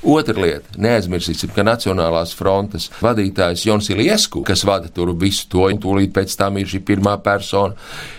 Otra 0.03 0.37
lieta- 0.37 0.77
neaizmirsīsim, 0.85 1.55
ka 1.55 1.65
Nacionālās 1.65 2.35
frontes 2.37 2.91
vadītājs 3.01 3.65
Jons 3.65 3.89
Iliesku, 3.89 4.45
kas 4.45 4.65
vada 4.65 4.89
tur 4.89 5.15
visu 5.15 5.49
to, 5.49 5.65
un 5.71 5.79
tūlīt 5.79 6.13
pēc 6.13 6.37
tam 6.37 6.59
ir 6.59 6.67
šī 6.67 6.81
pirmā 6.85 7.17
persona, 7.23 7.75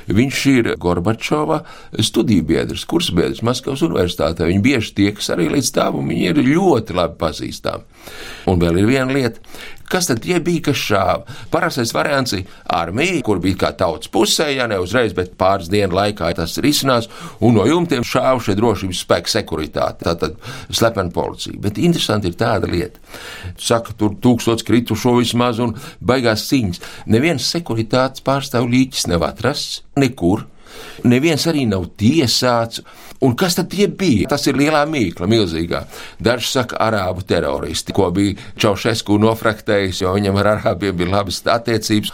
viņš 0.07 0.45
ir 0.57 0.75
Gorbačova 0.77 1.63
studiju 2.01 2.45
biedrs, 2.47 2.85
kursbiedrs 2.89 3.43
Maskavas 3.45 3.83
universitātē. 3.85 4.47
Viņi 4.49 4.63
bieži 4.63 4.95
tiekas 4.97 5.29
arī 5.33 5.49
līdz 5.53 5.71
tam, 5.75 6.01
un 6.01 6.09
viņi 6.11 6.29
ir 6.31 6.41
ļoti 6.47 6.97
labi 6.97 7.19
pazīstami. 7.21 7.89
Un 8.51 8.59
vēl 8.59 8.81
ir 8.81 8.89
viena 8.89 9.13
lieta, 9.15 9.39
kas 9.87 10.09
tad 10.09 10.25
bija, 10.25 10.61
kas 10.65 10.79
šāva? 10.79 11.35
Parastais 11.53 11.93
variants 11.95 12.33
ir 12.35 12.47
armija, 12.75 13.21
kur 13.25 13.39
bija 13.43 13.59
kā 13.63 13.71
tautas 13.79 14.11
pusē, 14.11 14.49
ja 14.51 14.67
ne 14.67 14.79
uzreiz, 14.81 15.13
bet 15.15 15.37
pāris 15.39 15.71
dienu 15.71 15.95
laikā 15.95 16.33
tas 16.35 16.57
risinās, 16.63 17.07
un 17.39 17.55
no 17.57 17.67
jumtiem 17.69 18.03
šāva 18.07 18.41
šie 18.43 18.57
drošības 18.59 19.03
spēku 19.05 19.31
sekuritāte, 19.31 20.07
tātad 20.09 20.35
slepena 20.73 21.13
policija. 21.13 21.59
Bet 21.63 21.79
interesanti 21.79 22.31
ir 22.31 22.39
tāda 22.39 22.69
lieta. 22.69 22.99
Saka, 23.59 23.95
tur 23.97 24.17
tūkstots 24.19 24.65
kritušo 24.67 25.15
vismaz 25.19 25.61
un 25.63 25.77
baigās 26.01 26.47
cīņas. 26.49 26.83
Neviens 27.13 27.51
sekuritātes 27.55 28.25
pārstāv 28.25 28.67
līķis 28.71 29.07
nav 29.13 29.29
atrasts 29.29 29.83
nekur. 29.99 30.47
Neviens 31.07 31.47
arī 31.49 31.65
nav 31.69 31.89
tiesāts. 31.99 32.83
Un 33.23 33.37
kas 33.39 33.55
tad 33.55 33.71
bija? 33.71 34.27
Tas 34.33 34.43
ir 34.51 34.57
lielā 34.59 34.83
mīkla, 34.89 35.29
milzīgā. 35.31 35.85
Daži 36.19 36.49
saka, 36.49 36.79
arābu 36.83 37.23
teroristi, 37.27 37.95
ko 37.95 38.09
bija 38.11 38.35
Čaušesku 38.59 39.15
nofraktējis, 39.23 40.01
jo 40.03 40.11
viņam 40.17 40.41
ar 40.41 40.57
arābiem 40.57 40.97
bija 40.99 41.13
labas 41.15 41.39
attiecības. 41.47 42.11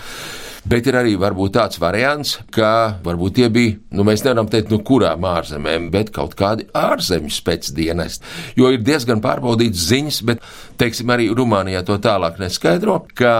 Bet 0.67 0.89
ir 0.89 0.97
arī 0.99 1.13
varbūt 1.19 1.53
tāds 1.55 1.79
variants, 1.79 2.35
ka 2.51 2.99
varbūt 3.05 3.37
tie 3.37 3.47
bija, 3.53 3.77
nu 3.95 4.03
mēs 4.07 4.25
nevaram 4.25 4.49
teikt, 4.51 4.73
no 4.73 4.81
kurām 4.83 5.23
ārzemēm, 5.29 5.87
bet 5.93 6.11
kaut 6.15 6.35
kādi 6.39 6.67
ārzemju 6.75 7.31
spēcdienesti. 7.31 8.27
Jo 8.59 8.73
ir 8.75 8.83
diezgan 8.83 9.23
pārbaudīts 9.23 9.87
ziņas, 9.87 10.21
bet, 10.27 10.43
teiksim, 10.81 11.11
arī 11.15 11.29
Rumānijā 11.35 11.85
to 11.87 11.95
tālāk 12.03 12.41
neskaidro, 12.43 12.99
ka 13.15 13.33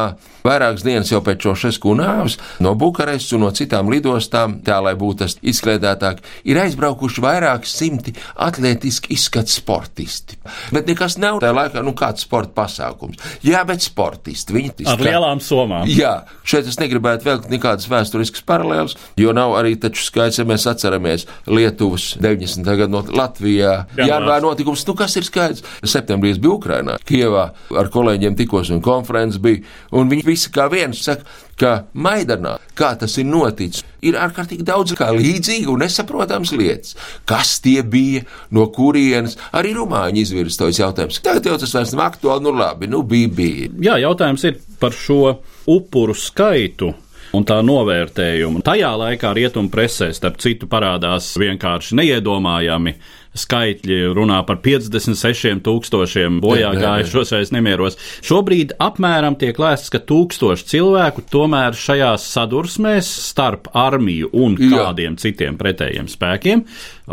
vairākas 0.46 0.86
dienas 0.86 1.12
jau 1.12 1.20
pēc 1.26 1.44
Čošesku 1.44 1.94
nāves 2.00 2.38
no 2.64 2.72
Bukarestas 2.80 3.36
un 3.36 3.44
no 3.44 3.52
citām 3.56 3.92
lidostām, 3.92 4.60
tā 4.64 4.80
lai 4.84 4.96
būtu 5.00 5.24
tas 5.26 5.36
izkliedētāk, 5.44 6.24
ir 6.48 6.62
aizbraukuši 6.64 7.24
vairāki 7.26 7.70
simti 7.70 8.16
atletiski 8.40 9.14
izskats 9.16 9.60
sportisti. 9.60 10.40
Bet 10.72 10.88
nekas 10.88 11.20
nav 11.20 11.42
tajā 11.44 11.56
laikā, 11.56 11.84
nu 11.84 11.96
kāds 12.00 12.24
sporta 12.24 12.56
pasākums. 12.62 13.20
Jā, 13.44 13.66
bet 13.68 13.84
sportisti. 13.84 14.56
Viņi 14.56 14.88
ar 14.90 15.04
lielām 15.04 15.44
somām. 15.44 15.90
Jā, 15.92 16.22
šeit 16.48 16.70
es 16.70 16.80
negribētu 17.10 17.28
velkt 17.28 17.50
nekādas 17.52 17.88
vēsturiskas 17.90 18.44
paralēlas, 18.46 18.96
jo 19.18 19.34
nav 19.34 19.56
arī 19.58 19.76
taču 19.80 20.04
skaidrs, 20.04 20.40
ja 20.40 20.46
mēs 20.46 20.68
atceramies 20.70 21.26
Lietuvas 21.48 22.16
90. 22.22 22.66
gadu 22.66 22.92
no 22.94 23.04
Latvijā. 23.04 23.88
Janvāra 23.98 24.42
notikums, 24.44 24.86
nu 24.88 24.96
kas 24.96 25.18
ir 25.18 25.28
skaidrs? 25.28 25.64
Septembrī 25.84 26.34
es 26.34 26.40
biju 26.42 26.60
Ukrainā, 26.60 27.00
Kievā 27.06 27.50
ar 27.78 27.92
kolēģiem 27.94 28.38
tikos 28.38 28.72
un 28.74 28.82
konferences 28.82 29.42
bija, 29.42 29.64
un 29.92 30.10
viņi 30.10 30.26
visi 30.28 30.52
kā 30.54 30.70
viens 30.72 31.02
saka, 31.04 31.26
ka 31.60 31.72
Maidanā, 31.94 32.56
kā 32.78 32.94
tas 33.00 33.18
ir 33.20 33.28
noticis, 33.28 33.84
ir 34.06 34.16
ārkārtīgi 34.16 34.64
daudz 34.64 34.96
kā 34.96 35.10
līdzīga 35.12 35.68
un 35.74 35.84
nesaprotams 35.84 36.54
lietas. 36.56 36.96
Kas 37.28 37.58
tie 37.64 37.82
bija, 37.84 38.24
no 38.56 38.70
kurienes 38.72 39.36
arī 39.52 39.74
Rumāņi 39.76 40.24
izvirstos 40.24 40.80
jautājums. 40.80 41.20
Tagad 41.26 41.52
jau 41.52 41.58
tas 41.60 41.76
vairs 41.76 41.92
nav 41.96 42.06
aktuāli, 42.14 42.46
nu 42.48 42.56
labi, 42.56 42.88
nu 42.88 43.04
bija, 43.04 43.32
bija. 43.42 43.72
Jā, 43.90 44.00
jautājums 44.06 44.48
ir 44.48 44.62
par 44.80 44.96
šo 44.96 45.36
upuru 45.68 46.16
skaitu 46.18 46.94
un 47.36 47.46
tā 47.46 47.60
novērtējumu. 47.66 48.64
Tajā 48.66 48.92
laikā 49.04 49.34
rietumu 49.38 49.72
presē, 49.74 50.12
starp 50.16 50.40
citu, 50.42 50.70
parādās 50.70 51.32
vienkārši 51.40 51.98
neiedomājami 52.00 52.96
skaitļi 53.40 54.00
runā 54.18 54.40
par 54.48 54.58
56 54.66 55.62
tūkstošiem 55.64 56.40
bojā 56.42 56.72
gājušos 56.80 57.34
vai 57.36 57.42
nemieros. 57.54 58.00
Šobrīd 58.26 58.74
apmēram 58.82 59.38
tiek 59.40 59.60
lēsts, 59.62 59.92
ka 59.94 60.02
tūkstoši 60.02 60.66
cilvēku 60.72 61.24
tomēr 61.30 61.78
šajās 61.78 62.26
sadursmēs 62.34 63.12
starp 63.30 63.70
armiju 63.78 64.32
un 64.34 64.58
kādiem 64.58 65.14
Jā. 65.14 65.22
citiem 65.28 65.62
pretējiem 65.62 66.10
spēkiem. 66.10 66.66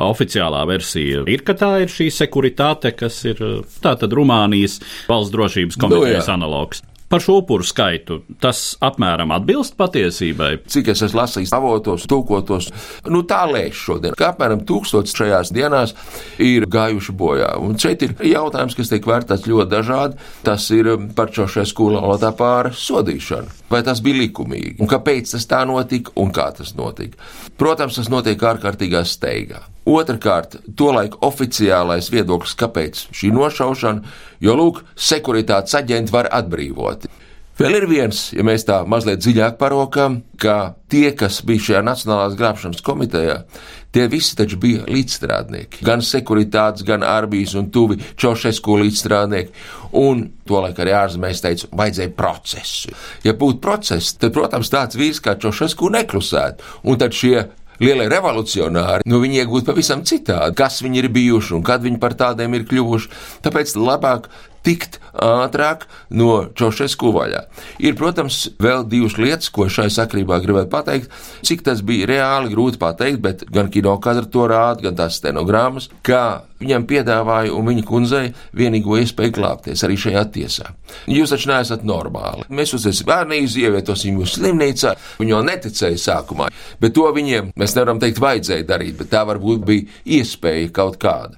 Oficiālā 0.08 0.64
versija 0.72 1.22
ir, 1.28 1.44
ka 1.44 1.56
tā 1.56 1.74
ir 1.84 1.92
šī 1.92 2.08
sekuritāte, 2.22 2.96
kas 2.96 3.20
ir 3.28 3.44
tātad 3.84 4.16
Rumānijas 4.16 4.80
valsts 5.10 5.36
drošības 5.36 5.82
komitejas 5.84 6.32
no, 6.32 6.40
analogs 6.40 6.86
par 7.08 7.22
šo 7.22 7.40
upuru 7.40 7.66
skaitu. 7.66 8.20
Tas 8.42 8.74
apmēram 8.84 9.34
atbilst 9.36 9.76
patiesībai. 9.78 10.52
Cik 10.70 10.92
es 10.92 11.04
esmu 11.06 11.20
lasījis 11.22 11.54
avotos, 11.56 12.06
tūkotos, 12.10 12.70
nu 13.12 13.22
tā 13.28 13.42
lēš 13.50 13.82
šodien, 13.88 14.16
ka 14.18 14.32
apmēram 14.32 14.64
tūkstots 14.66 15.14
šajās 15.16 15.52
dienās 15.56 15.94
ir 16.42 16.68
gājuši 16.70 17.16
bojā. 17.16 17.52
Un 17.62 17.78
šeit 17.80 18.02
ir 18.06 18.16
jautājums, 18.32 18.76
kas 18.78 18.92
tiek 18.92 19.06
vērtēts 19.06 19.48
ļoti 19.50 19.70
dažādi. 19.72 20.20
Tas 20.46 20.68
ir 20.74 20.92
par 21.16 21.32
šo 21.34 21.48
šajā 21.50 21.68
skolā 21.70 22.32
pāra 22.36 22.74
sodīšanu. 22.74 23.62
Vai 23.70 23.82
tas 23.86 24.02
bija 24.02 24.20
likumīgi? 24.22 24.76
Un 24.82 24.90
kāpēc 24.90 25.32
tas 25.34 25.46
tā 25.50 25.64
notika 25.66 26.14
un 26.22 26.30
kā 26.34 26.50
tas 26.54 26.76
notika? 26.78 27.18
Protams, 27.58 27.98
tas 27.98 28.10
notiek 28.12 28.42
ārkārtīgā 28.42 29.02
steigā. 29.06 29.64
Otrakārt, 29.86 30.56
tolaik 30.74 31.12
oficiālais 31.22 32.08
viedoklis, 32.10 32.56
kāpēc 32.58 33.04
šī 33.14 33.28
nošaušana, 33.34 34.14
jo, 34.42 34.54
lūk, 34.58 34.80
sekuritātes 34.98 35.76
aģenti 35.78 36.14
var 36.14 36.26
atbrīvot. 36.34 36.95
Vēl 37.56 37.78
ir 37.78 37.86
viens, 37.88 38.18
ja 38.36 38.44
mēs 38.44 38.66
tā 38.68 38.82
mazliet 38.84 39.22
dziļāk 39.24 39.54
parokam, 39.56 40.18
ka 40.36 40.74
tie, 40.92 41.08
kas 41.16 41.38
bija 41.48 41.62
šajā 41.70 41.80
Nacionālās 41.86 42.34
glābšanas 42.36 42.84
komitejā, 42.84 43.38
tie 43.96 44.04
visi 44.12 44.36
taču 44.36 44.58
bija 44.60 44.82
līdzstrādnieki. 44.84 45.80
Gan 45.86 46.04
sekuritātes, 46.04 46.84
gan 46.84 47.06
arbijas 47.06 47.54
un 47.56 47.70
tuvi 47.72 47.96
Čaušesku 48.20 48.76
līdzstrādnieki. 48.82 49.54
Un 49.96 50.26
tolaik 50.44 50.82
arī 50.84 50.92
ārzemēs 50.98 51.40
teica, 51.46 51.70
vajadzēja 51.80 52.12
procesu. 52.18 52.92
Ja 53.24 53.32
būtu 53.32 53.62
process, 53.64 54.18
tad, 54.20 54.34
protams, 54.36 54.68
tāds 54.74 55.00
vīrs 55.00 55.22
kā 55.24 55.38
Čaušesku 55.40 55.88
neklusētu. 55.96 56.74
Un 56.92 57.00
tad 57.00 57.16
šie 57.16 57.38
lielie 57.80 58.10
revolucionāri, 58.12 59.08
nu 59.08 59.22
viņi 59.22 59.40
iegūt 59.42 59.70
pavisam 59.70 60.04
citādi, 60.04 60.56
kas 60.60 60.82
viņi 60.84 61.00
ir 61.02 61.08
bijuši 61.12 61.56
un 61.56 61.64
kad 61.64 61.80
viņi 61.84 62.00
par 62.04 62.16
tādiem 62.20 62.56
ir 62.56 62.68
kļuvuši. 62.68 63.10
Tāpēc 63.48 63.74
labāk 63.80 64.28
tikt 64.66 64.98
ātrāk 65.22 65.86
no 66.10 66.46
Čaušesku 66.56 67.12
vaļā. 67.14 67.44
Ir, 67.82 67.96
protams, 67.98 68.42
vēl 68.62 68.84
divas 68.90 69.16
lietas, 69.20 69.50
ko 69.54 69.68
šai 69.72 69.88
sakrībā 69.92 70.40
gribētu 70.44 70.72
pateikt. 70.72 71.14
Cik 71.46 71.64
tas 71.66 71.82
bija 71.86 72.10
reāli 72.10 72.52
grūti 72.52 72.80
pateikt, 72.82 73.22
bet 73.24 73.46
gan 73.52 73.70
kinokadra 73.72 74.26
to 74.30 74.48
rāda, 74.50 74.88
gan 74.88 74.98
tās 74.98 75.20
stenogrammas, 75.20 75.88
kā 76.06 76.26
viņam 76.60 76.86
piedāvāja 76.88 77.52
un 77.52 77.68
viņa 77.68 77.84
kundzei 77.86 78.30
vienīgo 78.56 78.96
iespēju 79.00 79.34
glābties 79.36 79.82
arī 79.84 79.98
šajā 80.00 80.22
tiesā. 80.32 80.70
Jūs 81.10 81.34
taču 81.34 81.50
neesat 81.50 81.84
normāli. 81.86 82.46
Mēs 82.48 82.72
uztaisīsim 82.76 83.08
bērnīzi, 83.10 83.64
ievietosim 83.66 84.20
jūs 84.20 84.36
slimnīcā. 84.38 84.94
Viņi 85.20 85.34
jau 85.34 85.42
neticēja 85.46 86.00
sākumā, 86.00 86.48
bet 86.80 86.94
to 86.96 87.06
viņiem, 87.16 87.52
mēs 87.60 87.76
nevaram 87.76 88.00
teikt, 88.00 88.22
vajadzēja 88.24 88.68
darīt, 88.68 88.96
bet 89.00 89.12
tā 89.12 89.24
varbūt 89.28 89.66
bija 89.68 90.00
iespēja 90.18 90.72
kaut 90.76 90.96
kāda. 91.02 91.36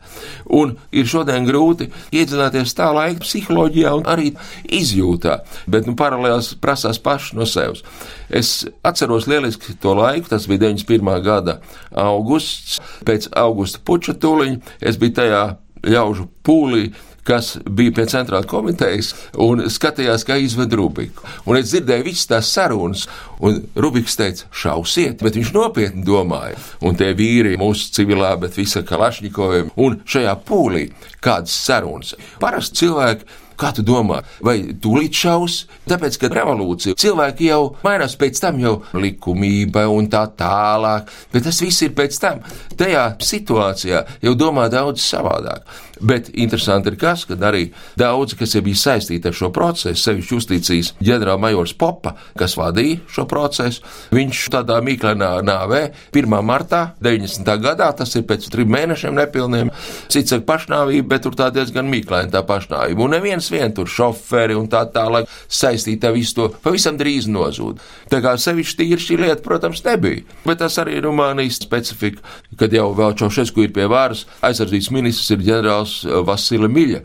Un 0.55 0.77
ir 0.95 1.11
šodien 1.11 1.47
grūti 1.49 1.91
iedzināties 2.15 2.77
tā 2.79 2.93
laika 2.95 3.18
psiholoģijā 3.23 3.95
un 3.99 4.07
arī 4.11 4.33
izjūtā, 4.79 5.39
bet 5.71 5.89
nu, 5.89 5.97
paralēls 5.99 6.55
prasās 6.63 7.01
paši 7.03 7.39
no 7.39 7.47
sevis. 7.49 7.85
Es 8.29 8.67
atceros 8.87 9.29
lieliski 9.31 9.77
to 9.83 9.95
laiku, 9.99 10.31
tas 10.33 10.49
bija 10.51 10.67
91. 10.69 11.23
gada 11.25 11.59
augusts, 11.93 12.79
pēc 13.09 13.31
augusta 13.39 13.83
puča 13.85 14.17
tūliņa. 14.19 14.77
Es 14.81 15.01
biju 15.01 15.17
tajā 15.21 15.43
ļaužu 15.87 16.29
pūlī, 16.47 16.89
kas 17.29 17.55
bija 17.65 17.95
pie 17.99 18.07
centrāla 18.11 18.49
komitejas 18.49 19.13
un 19.45 19.67
skatījās, 19.73 20.25
kā 20.29 20.39
izved 20.41 20.73
Rubiku. 20.79 21.27
Un 21.49 21.61
es 21.61 21.73
dzirdēju 21.73 22.07
visas 22.09 22.31
tās 22.31 22.53
sarunas, 22.55 23.07
un 23.45 23.61
Rubiks 23.79 24.17
teica, 24.19 24.49
šausiet, 24.51 25.25
bet 25.25 25.37
viņš 25.39 25.53
nopietni 25.57 26.07
domāja. 26.07 26.57
Un 26.85 26.97
tie 26.99 27.13
vīri 27.19 27.59
mūsu 27.61 27.93
civilā, 27.99 28.35
bet 28.41 28.57
visa 28.59 28.85
Kalašņikoviem 28.87 29.75
un 29.85 30.01
šajā 30.09 30.39
pūlī 30.49 30.89
kādas 31.25 31.57
sarunas. 31.67 32.17
Parasti 32.41 32.85
cilvēki 32.85 33.45
Kā 33.59 33.73
tu 33.75 33.83
domā, 33.83 34.21
vai 34.47 34.61
tūlīt 34.79 35.19
šaus? 35.19 35.65
Tāpēc, 35.91 36.15
ka 36.23 36.29
revolūcija 36.31 36.95
cilvēki 37.03 37.49
jau 37.49 37.63
mainās 37.83 38.15
pēc 38.21 38.39
tam 38.45 38.61
jau 38.63 38.77
likumība 38.95 39.89
un 39.91 40.07
tā 40.13 40.21
tālāk, 40.39 41.11
bet 41.33 41.49
tas 41.49 41.59
viss 41.65 41.83
ir 41.83 41.91
pēc 41.99 42.21
tam. 42.23 42.45
Tajā 42.79 43.09
situācijā 43.19 44.05
jau 44.23 44.37
domā 44.39 44.69
daudz 44.71 45.03
savādāk. 45.03 45.67
Bet 46.01 46.31
interesanti 46.35 46.93
ir 46.93 46.99
tas, 47.01 47.25
ka 47.27 47.37
arī 47.49 47.69
daudzi, 47.99 48.37
kas 48.39 48.55
jau 48.55 48.63
bija 48.67 48.79
saistīti 48.79 49.31
ar 49.31 49.37
šo 49.37 49.51
procesu, 49.55 49.99
sevišķi 50.03 50.37
justīcijas 50.37 50.93
ģenerālmajors 51.03 51.75
Popa, 51.79 52.15
kas 52.39 52.57
vadīja 52.59 53.01
šo 53.13 53.27
procesu, 53.31 53.83
viņš 54.15 54.45
tādā 54.55 54.79
mīklainā 54.85 55.31
nāvē 55.47 55.83
1. 56.15 56.39
martā 56.47 56.83
90. 57.05 57.51
gadā, 57.65 57.91
tas 57.99 58.15
ir 58.19 58.27
pēc 58.29 58.49
trim 58.53 58.71
mēnešiem 58.75 59.17
nepilniem, 59.19 59.73
cits 60.13 60.35
saka 60.35 60.47
pašnāvība, 60.53 61.09
bet 61.15 61.27
tur 61.27 61.37
tā 61.39 61.51
diezgan 61.55 61.89
mīklaina 61.91 62.33
tā 62.33 62.45
pašnāvība. 62.47 63.05
Un 63.05 63.17
neviens 63.17 63.51
vien 63.53 63.75
tur 63.75 63.91
šoferi 63.91 64.57
un 64.59 64.69
tā 64.71 64.85
tālāk 64.95 65.29
saistīta 65.49 66.13
visu 66.15 66.37
to 66.39 66.49
pavisam 66.63 66.99
drīz 67.01 67.29
nozūd. 67.31 67.83
Tā 68.13 68.23
kā 68.25 68.37
sevišķi 68.41 68.79
tīri 68.83 69.03
šī 69.03 69.19
lieta, 69.23 69.43
protams, 69.45 69.83
nebija. 69.87 70.25
Bet 70.47 70.63
tas 70.63 70.79
arī 70.81 70.99
ir 70.99 71.07
Rumānijas 71.09 71.61
specifika, 71.63 72.23
kad 72.59 72.73
jau 72.75 72.91
vēl 72.97 73.17
Čaušesku 73.19 73.65
ir 73.65 73.75
pie 73.77 73.89
varas, 73.91 74.27
aizsardzības 74.45 74.91
ministrs 74.95 75.33
ir 75.35 75.45
ģenerāls 75.47 75.88
dēls 75.89 76.05
eh, 76.05 76.25
Vasila 76.27 76.69
Miļa. 76.69 77.01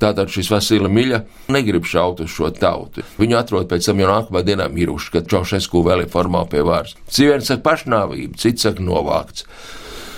Tātad 0.00 0.30
šis 0.32 0.50
Vasila 0.50 0.88
Miļa 0.88 1.24
negrib 1.52 1.84
šaut 1.84 2.20
uz 2.24 2.30
šo 2.30 2.50
tautu. 2.50 3.04
Viņu 3.18 3.38
atrod 3.38 3.68
pēc 3.68 3.86
tam 3.86 4.00
jau 4.00 4.10
nākamā 4.10 4.44
dienā 4.44 4.68
miruši, 4.70 5.12
kad 5.18 5.28
Čaušesku 5.28 5.84
vēl 5.84 6.06
ir 6.06 6.10
formāli 6.12 6.50
pie 6.50 6.64
varas. 6.64 6.96
Cīvēns 7.10 7.50
saka 7.50 7.66
pašnāvība, 7.70 8.38
cits 8.38 8.66
saka 8.66 8.82
novākts. 8.82 9.46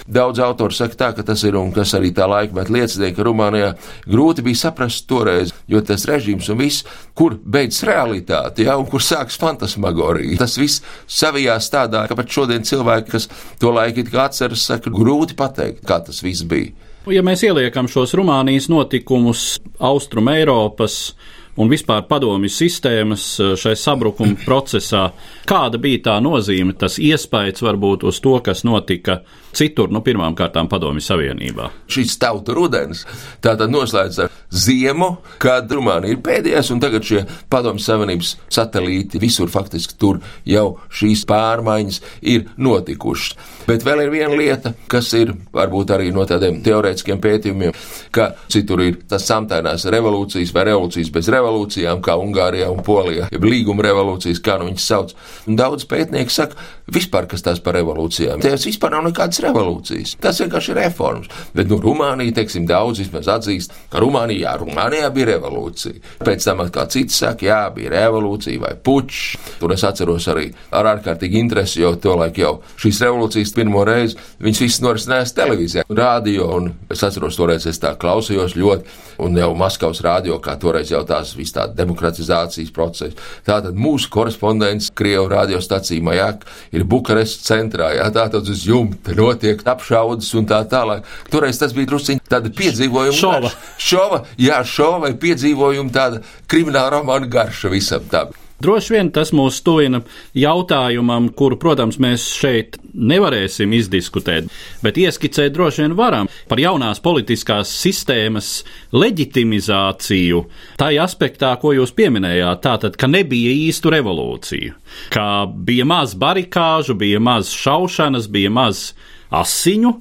Daudz 0.03 0.41
autori 0.43 0.75
saka 0.75 0.97
tā, 0.99 1.09
ka 1.15 1.23
tas 1.23 1.45
ir 1.47 1.55
un 1.55 1.71
kas 1.73 1.93
arī 1.95 2.11
tā 2.11 2.27
laikmeta 2.27 2.75
liecinieki, 2.75 3.15
ka 3.15 3.23
Rumānijā 3.23 3.69
grūti 4.11 4.43
bija 4.43 4.59
saprast 4.65 5.07
toreiz, 5.07 5.53
jo 5.71 5.79
tas 5.87 6.09
režīms 6.11 6.49
un 6.51 6.59
viss, 6.59 6.83
kur 7.15 7.37
beidzas 7.39 7.87
realitāte, 7.87 8.67
ja, 8.67 8.75
un 8.81 8.89
kur 8.91 9.01
sākas 9.05 9.39
fantasmagorija. 9.39 10.41
Tas 10.43 10.59
viss 10.59 10.83
savijās 11.07 11.71
tādā, 11.71 12.03
ka 12.11 12.19
pat 12.19 12.35
šodien 12.35 12.67
cilvēki, 12.67 13.13
kas 13.15 13.31
to 13.63 13.71
laiku 13.71 14.03
it 14.03 14.11
kā 14.11 14.27
atceras, 14.27 14.67
saka, 14.67 14.91
grūti 14.91 15.39
pateikt, 15.39 15.87
kā 15.87 16.03
tas 16.03 16.19
viss 16.27 16.43
bija. 16.51 16.75
Ja 17.11 17.19
mēs 17.27 17.41
ieliekam 17.43 17.89
šos 17.91 18.13
Rumānijas 18.15 18.69
notikumus 18.71 19.57
Austrum 19.83 20.29
Eiropas 20.31 21.17
un 21.57 21.69
vispār 21.73 22.07
padomju 22.09 22.51
sistēmas 22.53 23.27
eh, 23.41 23.53
šai 23.61 23.75
sabrukuma 23.79 24.39
procesā, 24.49 25.09
kāda 25.49 25.81
bija 25.83 26.07
tā 26.09 26.19
nozīme, 26.25 26.77
tas 26.79 26.99
iespējas 27.03 27.65
varbūt 27.65 28.07
uz 28.09 28.21
to, 28.25 28.39
kas 28.45 28.65
notika 28.69 29.21
citur, 29.53 29.91
nu, 29.93 30.01
pirmām 30.05 30.37
kārtām 30.37 30.69
Padomju 30.71 31.03
Savienībā. 31.05 31.69
Šis 31.93 32.17
tautu 32.21 32.55
rudens 32.57 33.05
tātad 33.45 33.73
noslēdz 33.73 34.21
ar 34.25 34.33
ziemu, 34.49 35.11
kad 35.43 35.71
Rumānija 35.73 36.17
ir 36.17 36.23
pēdējais, 36.25 36.71
un 36.73 36.81
tagad 36.83 37.05
šie 37.07 37.25
Padomju 37.53 37.85
Savienības 37.85 38.35
satelīti 38.53 39.21
visur 39.23 39.53
faktiski 39.53 39.99
tur 40.01 40.23
jau 40.49 40.79
šīs 40.93 41.27
pārmaiņas 41.29 42.01
ir 42.33 42.49
notikušas. 42.57 43.37
Bet 43.69 43.85
vēl 43.87 44.07
ir 44.07 44.15
viena 44.15 44.39
lieta, 44.39 44.75
kas 44.91 45.13
ir 45.19 45.35
varbūt 45.55 45.93
arī 45.95 46.11
no 46.15 46.25
tādiem 46.29 46.63
teorētiskiem 46.65 47.21
pētījumiem, 47.23 47.77
ka 48.15 48.33
citur 48.53 48.83
ir 48.85 49.03
tas 49.09 49.27
samtainās 49.29 49.87
revolūcijas 49.93 50.55
vai 50.57 50.67
revolūcijas 50.71 51.13
bez 51.13 51.29
revolūcijām, 51.43 52.01
kā 52.05 52.17
Ungārijā 52.23 52.71
un 52.73 52.83
Polijā, 52.87 53.29
jeb 53.33 53.47
līguma 53.47 53.85
revolūcijas, 53.89 54.41
kā 54.43 54.59
nu 54.61 54.71
viņas 54.71 54.87
sauc. 54.89 55.15
Daudz 55.47 55.87
pētnieku 55.91 56.33
saka, 56.33 56.59
vispār 56.93 57.29
kas 57.31 57.45
tās 57.45 57.61
par 57.63 57.77
revolūcijām. 57.79 58.43
Tās 58.43 58.67
vispār 58.69 58.95
nav 58.95 59.07
nekādas 59.09 59.43
revolūcijas. 59.45 60.17
Tas 60.23 60.41
vienkārši 60.43 60.73
ir 60.73 60.81
reformas. 60.83 61.31
Bet, 61.57 61.71
nu, 61.71 61.81
Rumānija, 61.83 62.37
teiksim, 62.39 62.67
daudz 62.69 63.03
vismaz 63.03 63.31
atzīst, 63.33 63.75
ka 63.93 64.03
Rumānijā, 64.03 64.47
jā, 64.47 64.55
Rumānijā 64.63 65.11
bija 65.15 65.33
revolūcija. 65.35 66.03
Pēc 66.23 66.47
tam 66.47 66.63
atkal 66.65 66.89
cits 66.93 67.19
saka, 67.23 67.47
jā, 67.49 67.61
bija 67.75 67.93
revolūcija 67.97 68.63
vai 68.63 68.75
pučs. 68.77 69.37
Tur 69.61 69.75
es 69.75 69.85
atceros 69.87 70.29
arī 70.33 70.49
ar 70.75 70.89
ārkārtīgi 70.95 71.41
interesi, 71.43 71.83
jo 71.83 71.95
tolaik 72.03 72.41
jau 72.43 72.57
šīs 72.81 73.03
revolūcijas 73.07 73.55
pirmo 73.57 73.85
reizi 73.87 74.19
viņas 74.43 74.63
visas 74.65 74.83
norisinājās 74.85 75.35
televīzijā, 75.37 75.85
rādio, 75.89 76.49
un 76.57 76.71
es 76.93 77.03
atceros 77.07 77.39
toreiz 77.39 77.67
es 77.71 77.81
tā 77.83 77.95
klausījos 78.01 78.57
ļoti, 78.59 78.97
un 79.23 79.39
jau 79.39 79.51
Maskavas 79.59 80.03
rādio, 80.05 80.39
kā 80.43 80.57
toreiz 80.61 80.91
jau 80.93 81.03
tās 81.09 81.32
viss 81.39 81.55
tā 81.55 81.67
demokratizācijas 81.77 82.73
procesi. 82.75 83.17
Tātad 83.47 83.79
mūsu 83.79 84.11
korespondents 84.13 84.91
Krievu 84.99 85.29
radiostacija 85.33 86.03
Majak 86.05 86.47
ir 86.75 86.87
Bukarestas 86.89 87.47
centrā, 87.49 87.93
jā, 87.97 88.09
tātad 88.15 88.49
uz 88.49 88.67
jumta 88.69 89.17
notiek 89.19 89.63
apšaudas 89.75 90.33
un 90.39 90.49
tā 90.51 90.63
tālāk. 90.69 91.09
Toreiz 91.33 91.61
tas 91.61 91.75
bija 91.77 91.93
drusciņi 91.93 92.27
tāda 92.29 92.53
piedzīvojuma. 92.59 93.19
Šova. 93.19 93.53
Šova, 93.79 94.23
jā, 94.41 94.63
šova 94.67 95.07
vai 95.07 95.15
piedzīvojuma 95.27 95.95
tāda 95.95 96.23
krimināla 96.51 96.99
romāna 96.99 97.31
garša 97.31 97.73
visam 97.73 98.09
tam. 98.13 98.33
Droši 98.63 98.95
vien 98.95 99.11
tas 99.15 99.33
mūs 99.35 99.59
tuvina 99.67 100.03
jautājumam, 100.39 101.29
kuru, 101.35 101.57
protams, 101.59 101.99
mēs 102.03 102.29
šeit 102.37 102.77
nevarēsim 102.93 103.73
izdiskutēt, 103.75 104.51
bet 104.85 105.01
ieskicēt 105.01 105.55
droši 105.57 105.83
vien 105.83 105.97
varam 105.99 106.29
par 106.51 106.61
jaunās 106.63 107.01
politiskās 107.03 107.73
sistēmas 107.83 108.53
leģitimizāciju. 108.95 110.45
Ir 110.93 111.03
aspektā, 111.03 111.55
ko 111.59 111.73
jūs 111.75 111.95
pieminējāt, 111.97 112.63
tātad, 112.63 112.99
ka 113.01 113.11
nebija 113.11 113.55
īstu 113.69 113.91
revolūciju, 113.95 114.77
ka 115.15 115.27
bija 115.49 115.89
maz 115.89 116.15
barikāžu, 116.19 116.95
bija 116.99 117.23
maz 117.23 117.51
šaušanas, 117.57 118.29
bija 118.31 118.53
maz 118.53 118.91
asiņu. 119.33 119.93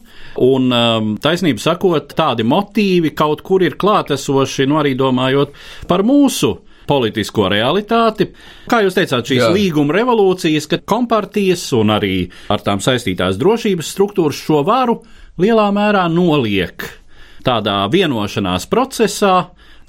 Un, 0.44 0.72
um, 0.72 1.14
taisnība 1.22 1.64
sakot, 1.64 2.14
tādi 2.16 2.46
motīvi 2.48 3.14
kaut 3.18 3.42
kur 3.48 3.64
ir 3.66 3.78
klātesoši, 3.80 4.68
nu 4.70 4.78
arī 4.80 4.94
domājot 5.00 5.56
par 5.90 6.06
mūsu 6.08 6.60
politisko 6.92 7.48
realitāti. 7.52 8.28
Kā 8.70 8.82
jūs 8.84 8.98
teicāt, 8.98 9.28
šīs 9.32 9.46
Jā. 9.46 9.50
līguma 9.56 9.96
revolūcijas, 9.96 10.68
kad 10.72 10.84
kompartijas 10.90 11.64
un 11.78 11.96
arī 11.96 12.16
ar 12.52 12.64
tām 12.66 12.84
saistītās 12.84 13.40
drošības 13.40 13.94
struktūras 13.96 14.42
šo 14.44 14.66
varu 14.68 15.00
lielā 15.42 15.70
mērā 15.76 16.08
noliek 16.12 16.84
tādā 17.46 17.80
vienošanās 17.92 18.68
procesā, 18.70 19.36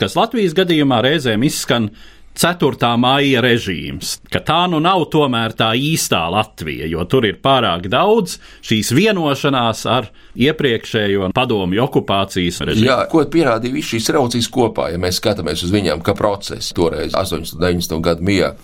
kas 0.00 0.16
Latvijas 0.16 0.54
gadījumā 0.56 1.02
reizēm 1.04 1.44
izskan 1.44 1.90
4. 2.38 2.96
maija 2.96 3.42
režīms, 3.44 4.14
ka 4.32 4.40
tā 4.44 4.62
nu 4.72 4.80
nav 4.82 5.04
tomēr 5.12 5.52
tā 5.56 5.72
īstā 5.76 6.22
Latvija, 6.32 6.88
jo 6.88 7.04
tur 7.10 7.26
ir 7.28 7.36
pārāk 7.44 7.90
daudz 7.92 8.38
šīs 8.64 8.92
vienošanās 8.96 9.84
ar 9.90 10.08
iepriekšējo 10.40 11.28
padomju 11.36 11.84
okupācijas 11.84 12.62
režīmu. 12.64 12.88
Jā, 12.88 12.98
ko 13.12 13.24
pierādīja 13.28 13.76
visas 13.76 13.92
šīs 13.92 14.10
revolūcijas 14.16 14.50
kopā, 14.54 14.88
ja 14.94 15.02
mēs 15.02 15.20
skatāmies 15.20 15.66
uz 15.66 15.74
viņām 15.74 16.00
kā 16.06 16.16
procesu 16.16 16.72
toreiz 16.78 17.12
80. 17.12 17.58
un 17.58 17.66
90. 17.66 18.00
gadu 18.08 18.28
mijā 18.30 18.54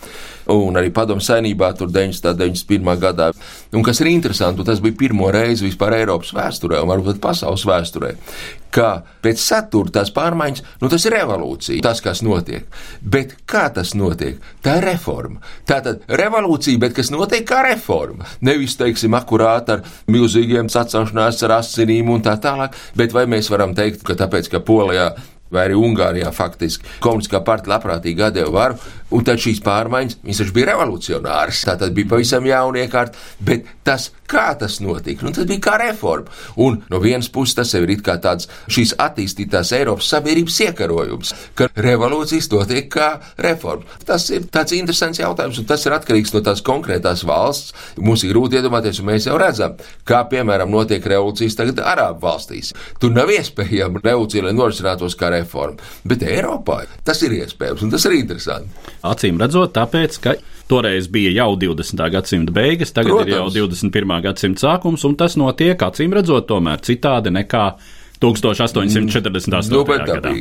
un 0.52 0.78
arī 0.80 0.90
padomu 0.94 1.22
saimnībā 1.24 1.72
tur 1.78 1.90
1991. 1.92 2.94
gadā. 3.02 3.30
Un 3.76 3.84
kas 3.86 4.00
ir 4.02 4.10
interesanti, 4.12 4.64
tas 4.66 4.80
bija 4.84 4.96
pirmo 4.98 5.28
reizi 5.34 5.66
vispār 5.66 5.98
Eiropas 5.98 6.32
vēsturē, 6.36 6.80
un 6.82 6.92
varbūt 6.92 7.20
pasaules 7.22 7.66
vēsturē, 7.68 8.14
ka 8.74 8.88
pēc 9.24 9.40
satura 9.42 9.92
tās 9.98 10.12
pārmaiņas, 10.14 10.64
nu 10.82 10.90
tas 10.92 11.04
ir 11.08 11.16
revolūcija, 11.16 11.84
tas, 11.84 12.02
kas 12.04 12.22
notiek. 12.24 12.66
Bet 13.02 13.34
kā 13.48 13.66
tas 13.74 13.94
notiek? 13.98 14.40
Tā 14.64 14.78
ir 14.80 14.88
reforma. 14.90 15.42
Tā 15.68 15.80
tad 15.84 16.04
revolūcija, 16.08 16.80
bet 16.80 16.96
kas 16.96 17.12
notiek 17.14 17.46
kā 17.48 17.62
reforma. 17.68 18.28
Nevis, 18.44 18.76
teiksim, 18.80 19.16
akurāt 19.18 19.72
ar 19.72 19.84
milzīgiem 20.10 20.70
sacelšanās 20.72 21.42
ar 21.46 21.58
asinīm 21.60 22.12
un 22.12 22.24
tā 22.24 22.38
tālāk, 22.40 22.76
bet 22.98 23.16
vai 23.16 23.28
mēs 23.30 23.50
varam 23.52 23.76
teikt, 23.76 24.04
ka 24.06 24.16
tāpēc, 24.18 24.52
ka 24.52 24.64
Polijā 24.64 25.12
vai 25.52 25.64
arī 25.68 25.76
Ungārijā 25.78 26.30
faktiski 26.34 26.98
komunistiskā 27.04 27.40
partija 27.44 27.74
labprātīgi 27.76 28.24
atdeva 28.26 28.52
varu, 28.52 28.78
un 29.14 29.24
tad 29.24 29.40
šīs 29.42 29.62
pārmaiņas, 29.64 30.20
viņas 30.24 30.42
taču 30.42 30.56
bija 30.56 30.70
revolucionāras, 30.72 31.64
tā 31.68 31.78
tad 31.80 31.94
bija 31.96 32.12
pavisam 32.14 32.46
jauna 32.48 32.84
iekārta, 32.84 33.20
bet 33.44 33.68
tas 33.86 34.10
Kā 34.28 34.50
tas 34.60 34.76
notika? 34.84 35.24
Nu, 35.24 35.30
tas 35.32 35.46
bija 35.48 35.62
kā 35.64 35.76
reforma. 35.80 36.28
Un 36.60 36.82
no 36.92 36.98
vienas 37.00 37.30
puses 37.32 37.56
tas 37.56 37.70
ir 37.78 37.88
kā 38.04 38.18
tāds 38.20 38.48
šīs 38.68 38.92
attīstītās 39.00 39.70
Eiropas 39.72 40.10
sabiedrības 40.12 40.58
iekarojums, 40.66 41.30
ka 41.56 41.70
revolūcijas 41.72 42.50
notiek 42.52 42.90
kā 42.92 43.08
reforma. 43.40 43.88
Tas 44.04 44.26
ir 44.34 44.44
tāds 44.52 44.76
interesants 44.76 45.22
jautājums, 45.22 45.62
un 45.62 45.68
tas 45.70 45.86
ir 45.88 45.96
atkarīgs 45.96 46.34
no 46.34 46.42
tās 46.44 46.60
konkrētās 46.66 47.24
valsts. 47.28 47.72
Mums 47.96 48.26
ir 48.26 48.34
grūti 48.34 48.60
iedomāties, 48.60 49.00
un 49.00 49.08
mēs 49.08 49.30
jau 49.30 49.38
redzam, 49.40 49.78
kā 50.04 50.20
piemēram 50.28 50.76
notiek 50.76 51.08
revolūcijas 51.08 51.56
tagad 51.56 51.80
Arābu 51.80 52.20
valstīs. 52.26 52.74
Tur 53.00 53.16
nav 53.16 53.32
iespējama 53.32 54.04
revolūcija, 54.04 54.44
lai 54.44 54.52
norisinātos 54.58 55.16
kā 55.16 55.32
reforma, 55.32 55.80
bet 56.04 56.26
Eiropā 56.28 56.82
tas 57.08 57.24
ir 57.24 57.38
iespējams, 57.40 57.86
un 57.86 57.96
tas 57.96 58.04
ir 58.04 58.18
interesanti. 58.20 58.92
Acīm 59.06 59.38
redzot, 59.40 59.74
tāpēc, 59.76 60.18
ka 60.22 60.34
Toreiz 60.68 61.06
bija 61.08 61.30
jau 61.32 61.54
20. 61.56 62.02
gadsimta 62.12 62.52
beigas, 62.52 62.92
tagad 62.92 63.22
Protams. 63.22 63.30
ir 63.30 63.62
jau 63.62 63.68
21. 63.68 64.18
gadsimta 64.26 64.66
sākums, 64.66 65.04
un 65.08 65.14
tas 65.16 65.38
notiek 65.40 65.80
acīm 65.80 66.12
redzot 66.18 66.48
tomēr 66.50 66.82
citādi 66.84 67.32
nekā 67.32 67.70
1848. 68.18 69.70
Nu, 69.70 69.84
bet 69.86 70.02
gadā. 70.08 70.32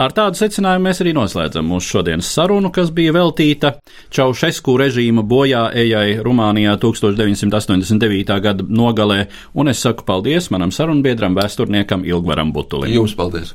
Ar 0.00 0.14
tādu 0.16 0.40
secinājumu 0.40 0.88
mēs 0.88 1.02
arī 1.04 1.12
noslēdzam 1.16 1.68
mūsu 1.68 1.96
šodienas 1.98 2.30
sarunu, 2.32 2.72
kas 2.74 2.92
bija 2.96 3.12
veltīta 3.16 3.74
Čaušesku 4.14 4.76
režīma 4.80 5.24
bojā 5.28 5.66
ejai 5.76 6.16
Rumānijā 6.24 6.78
1989. 6.80 8.40
gada 8.40 8.64
nogalē, 8.64 9.26
un 9.54 9.72
es 9.72 9.84
saku 9.84 10.06
paldies 10.08 10.50
manam 10.54 10.72
sarunbiedram, 10.74 11.36
vēsturniekam 11.36 12.08
Ilgvaram 12.08 12.54
Butulim. 12.56 12.96
Jums 12.96 13.14
paldies! 13.18 13.54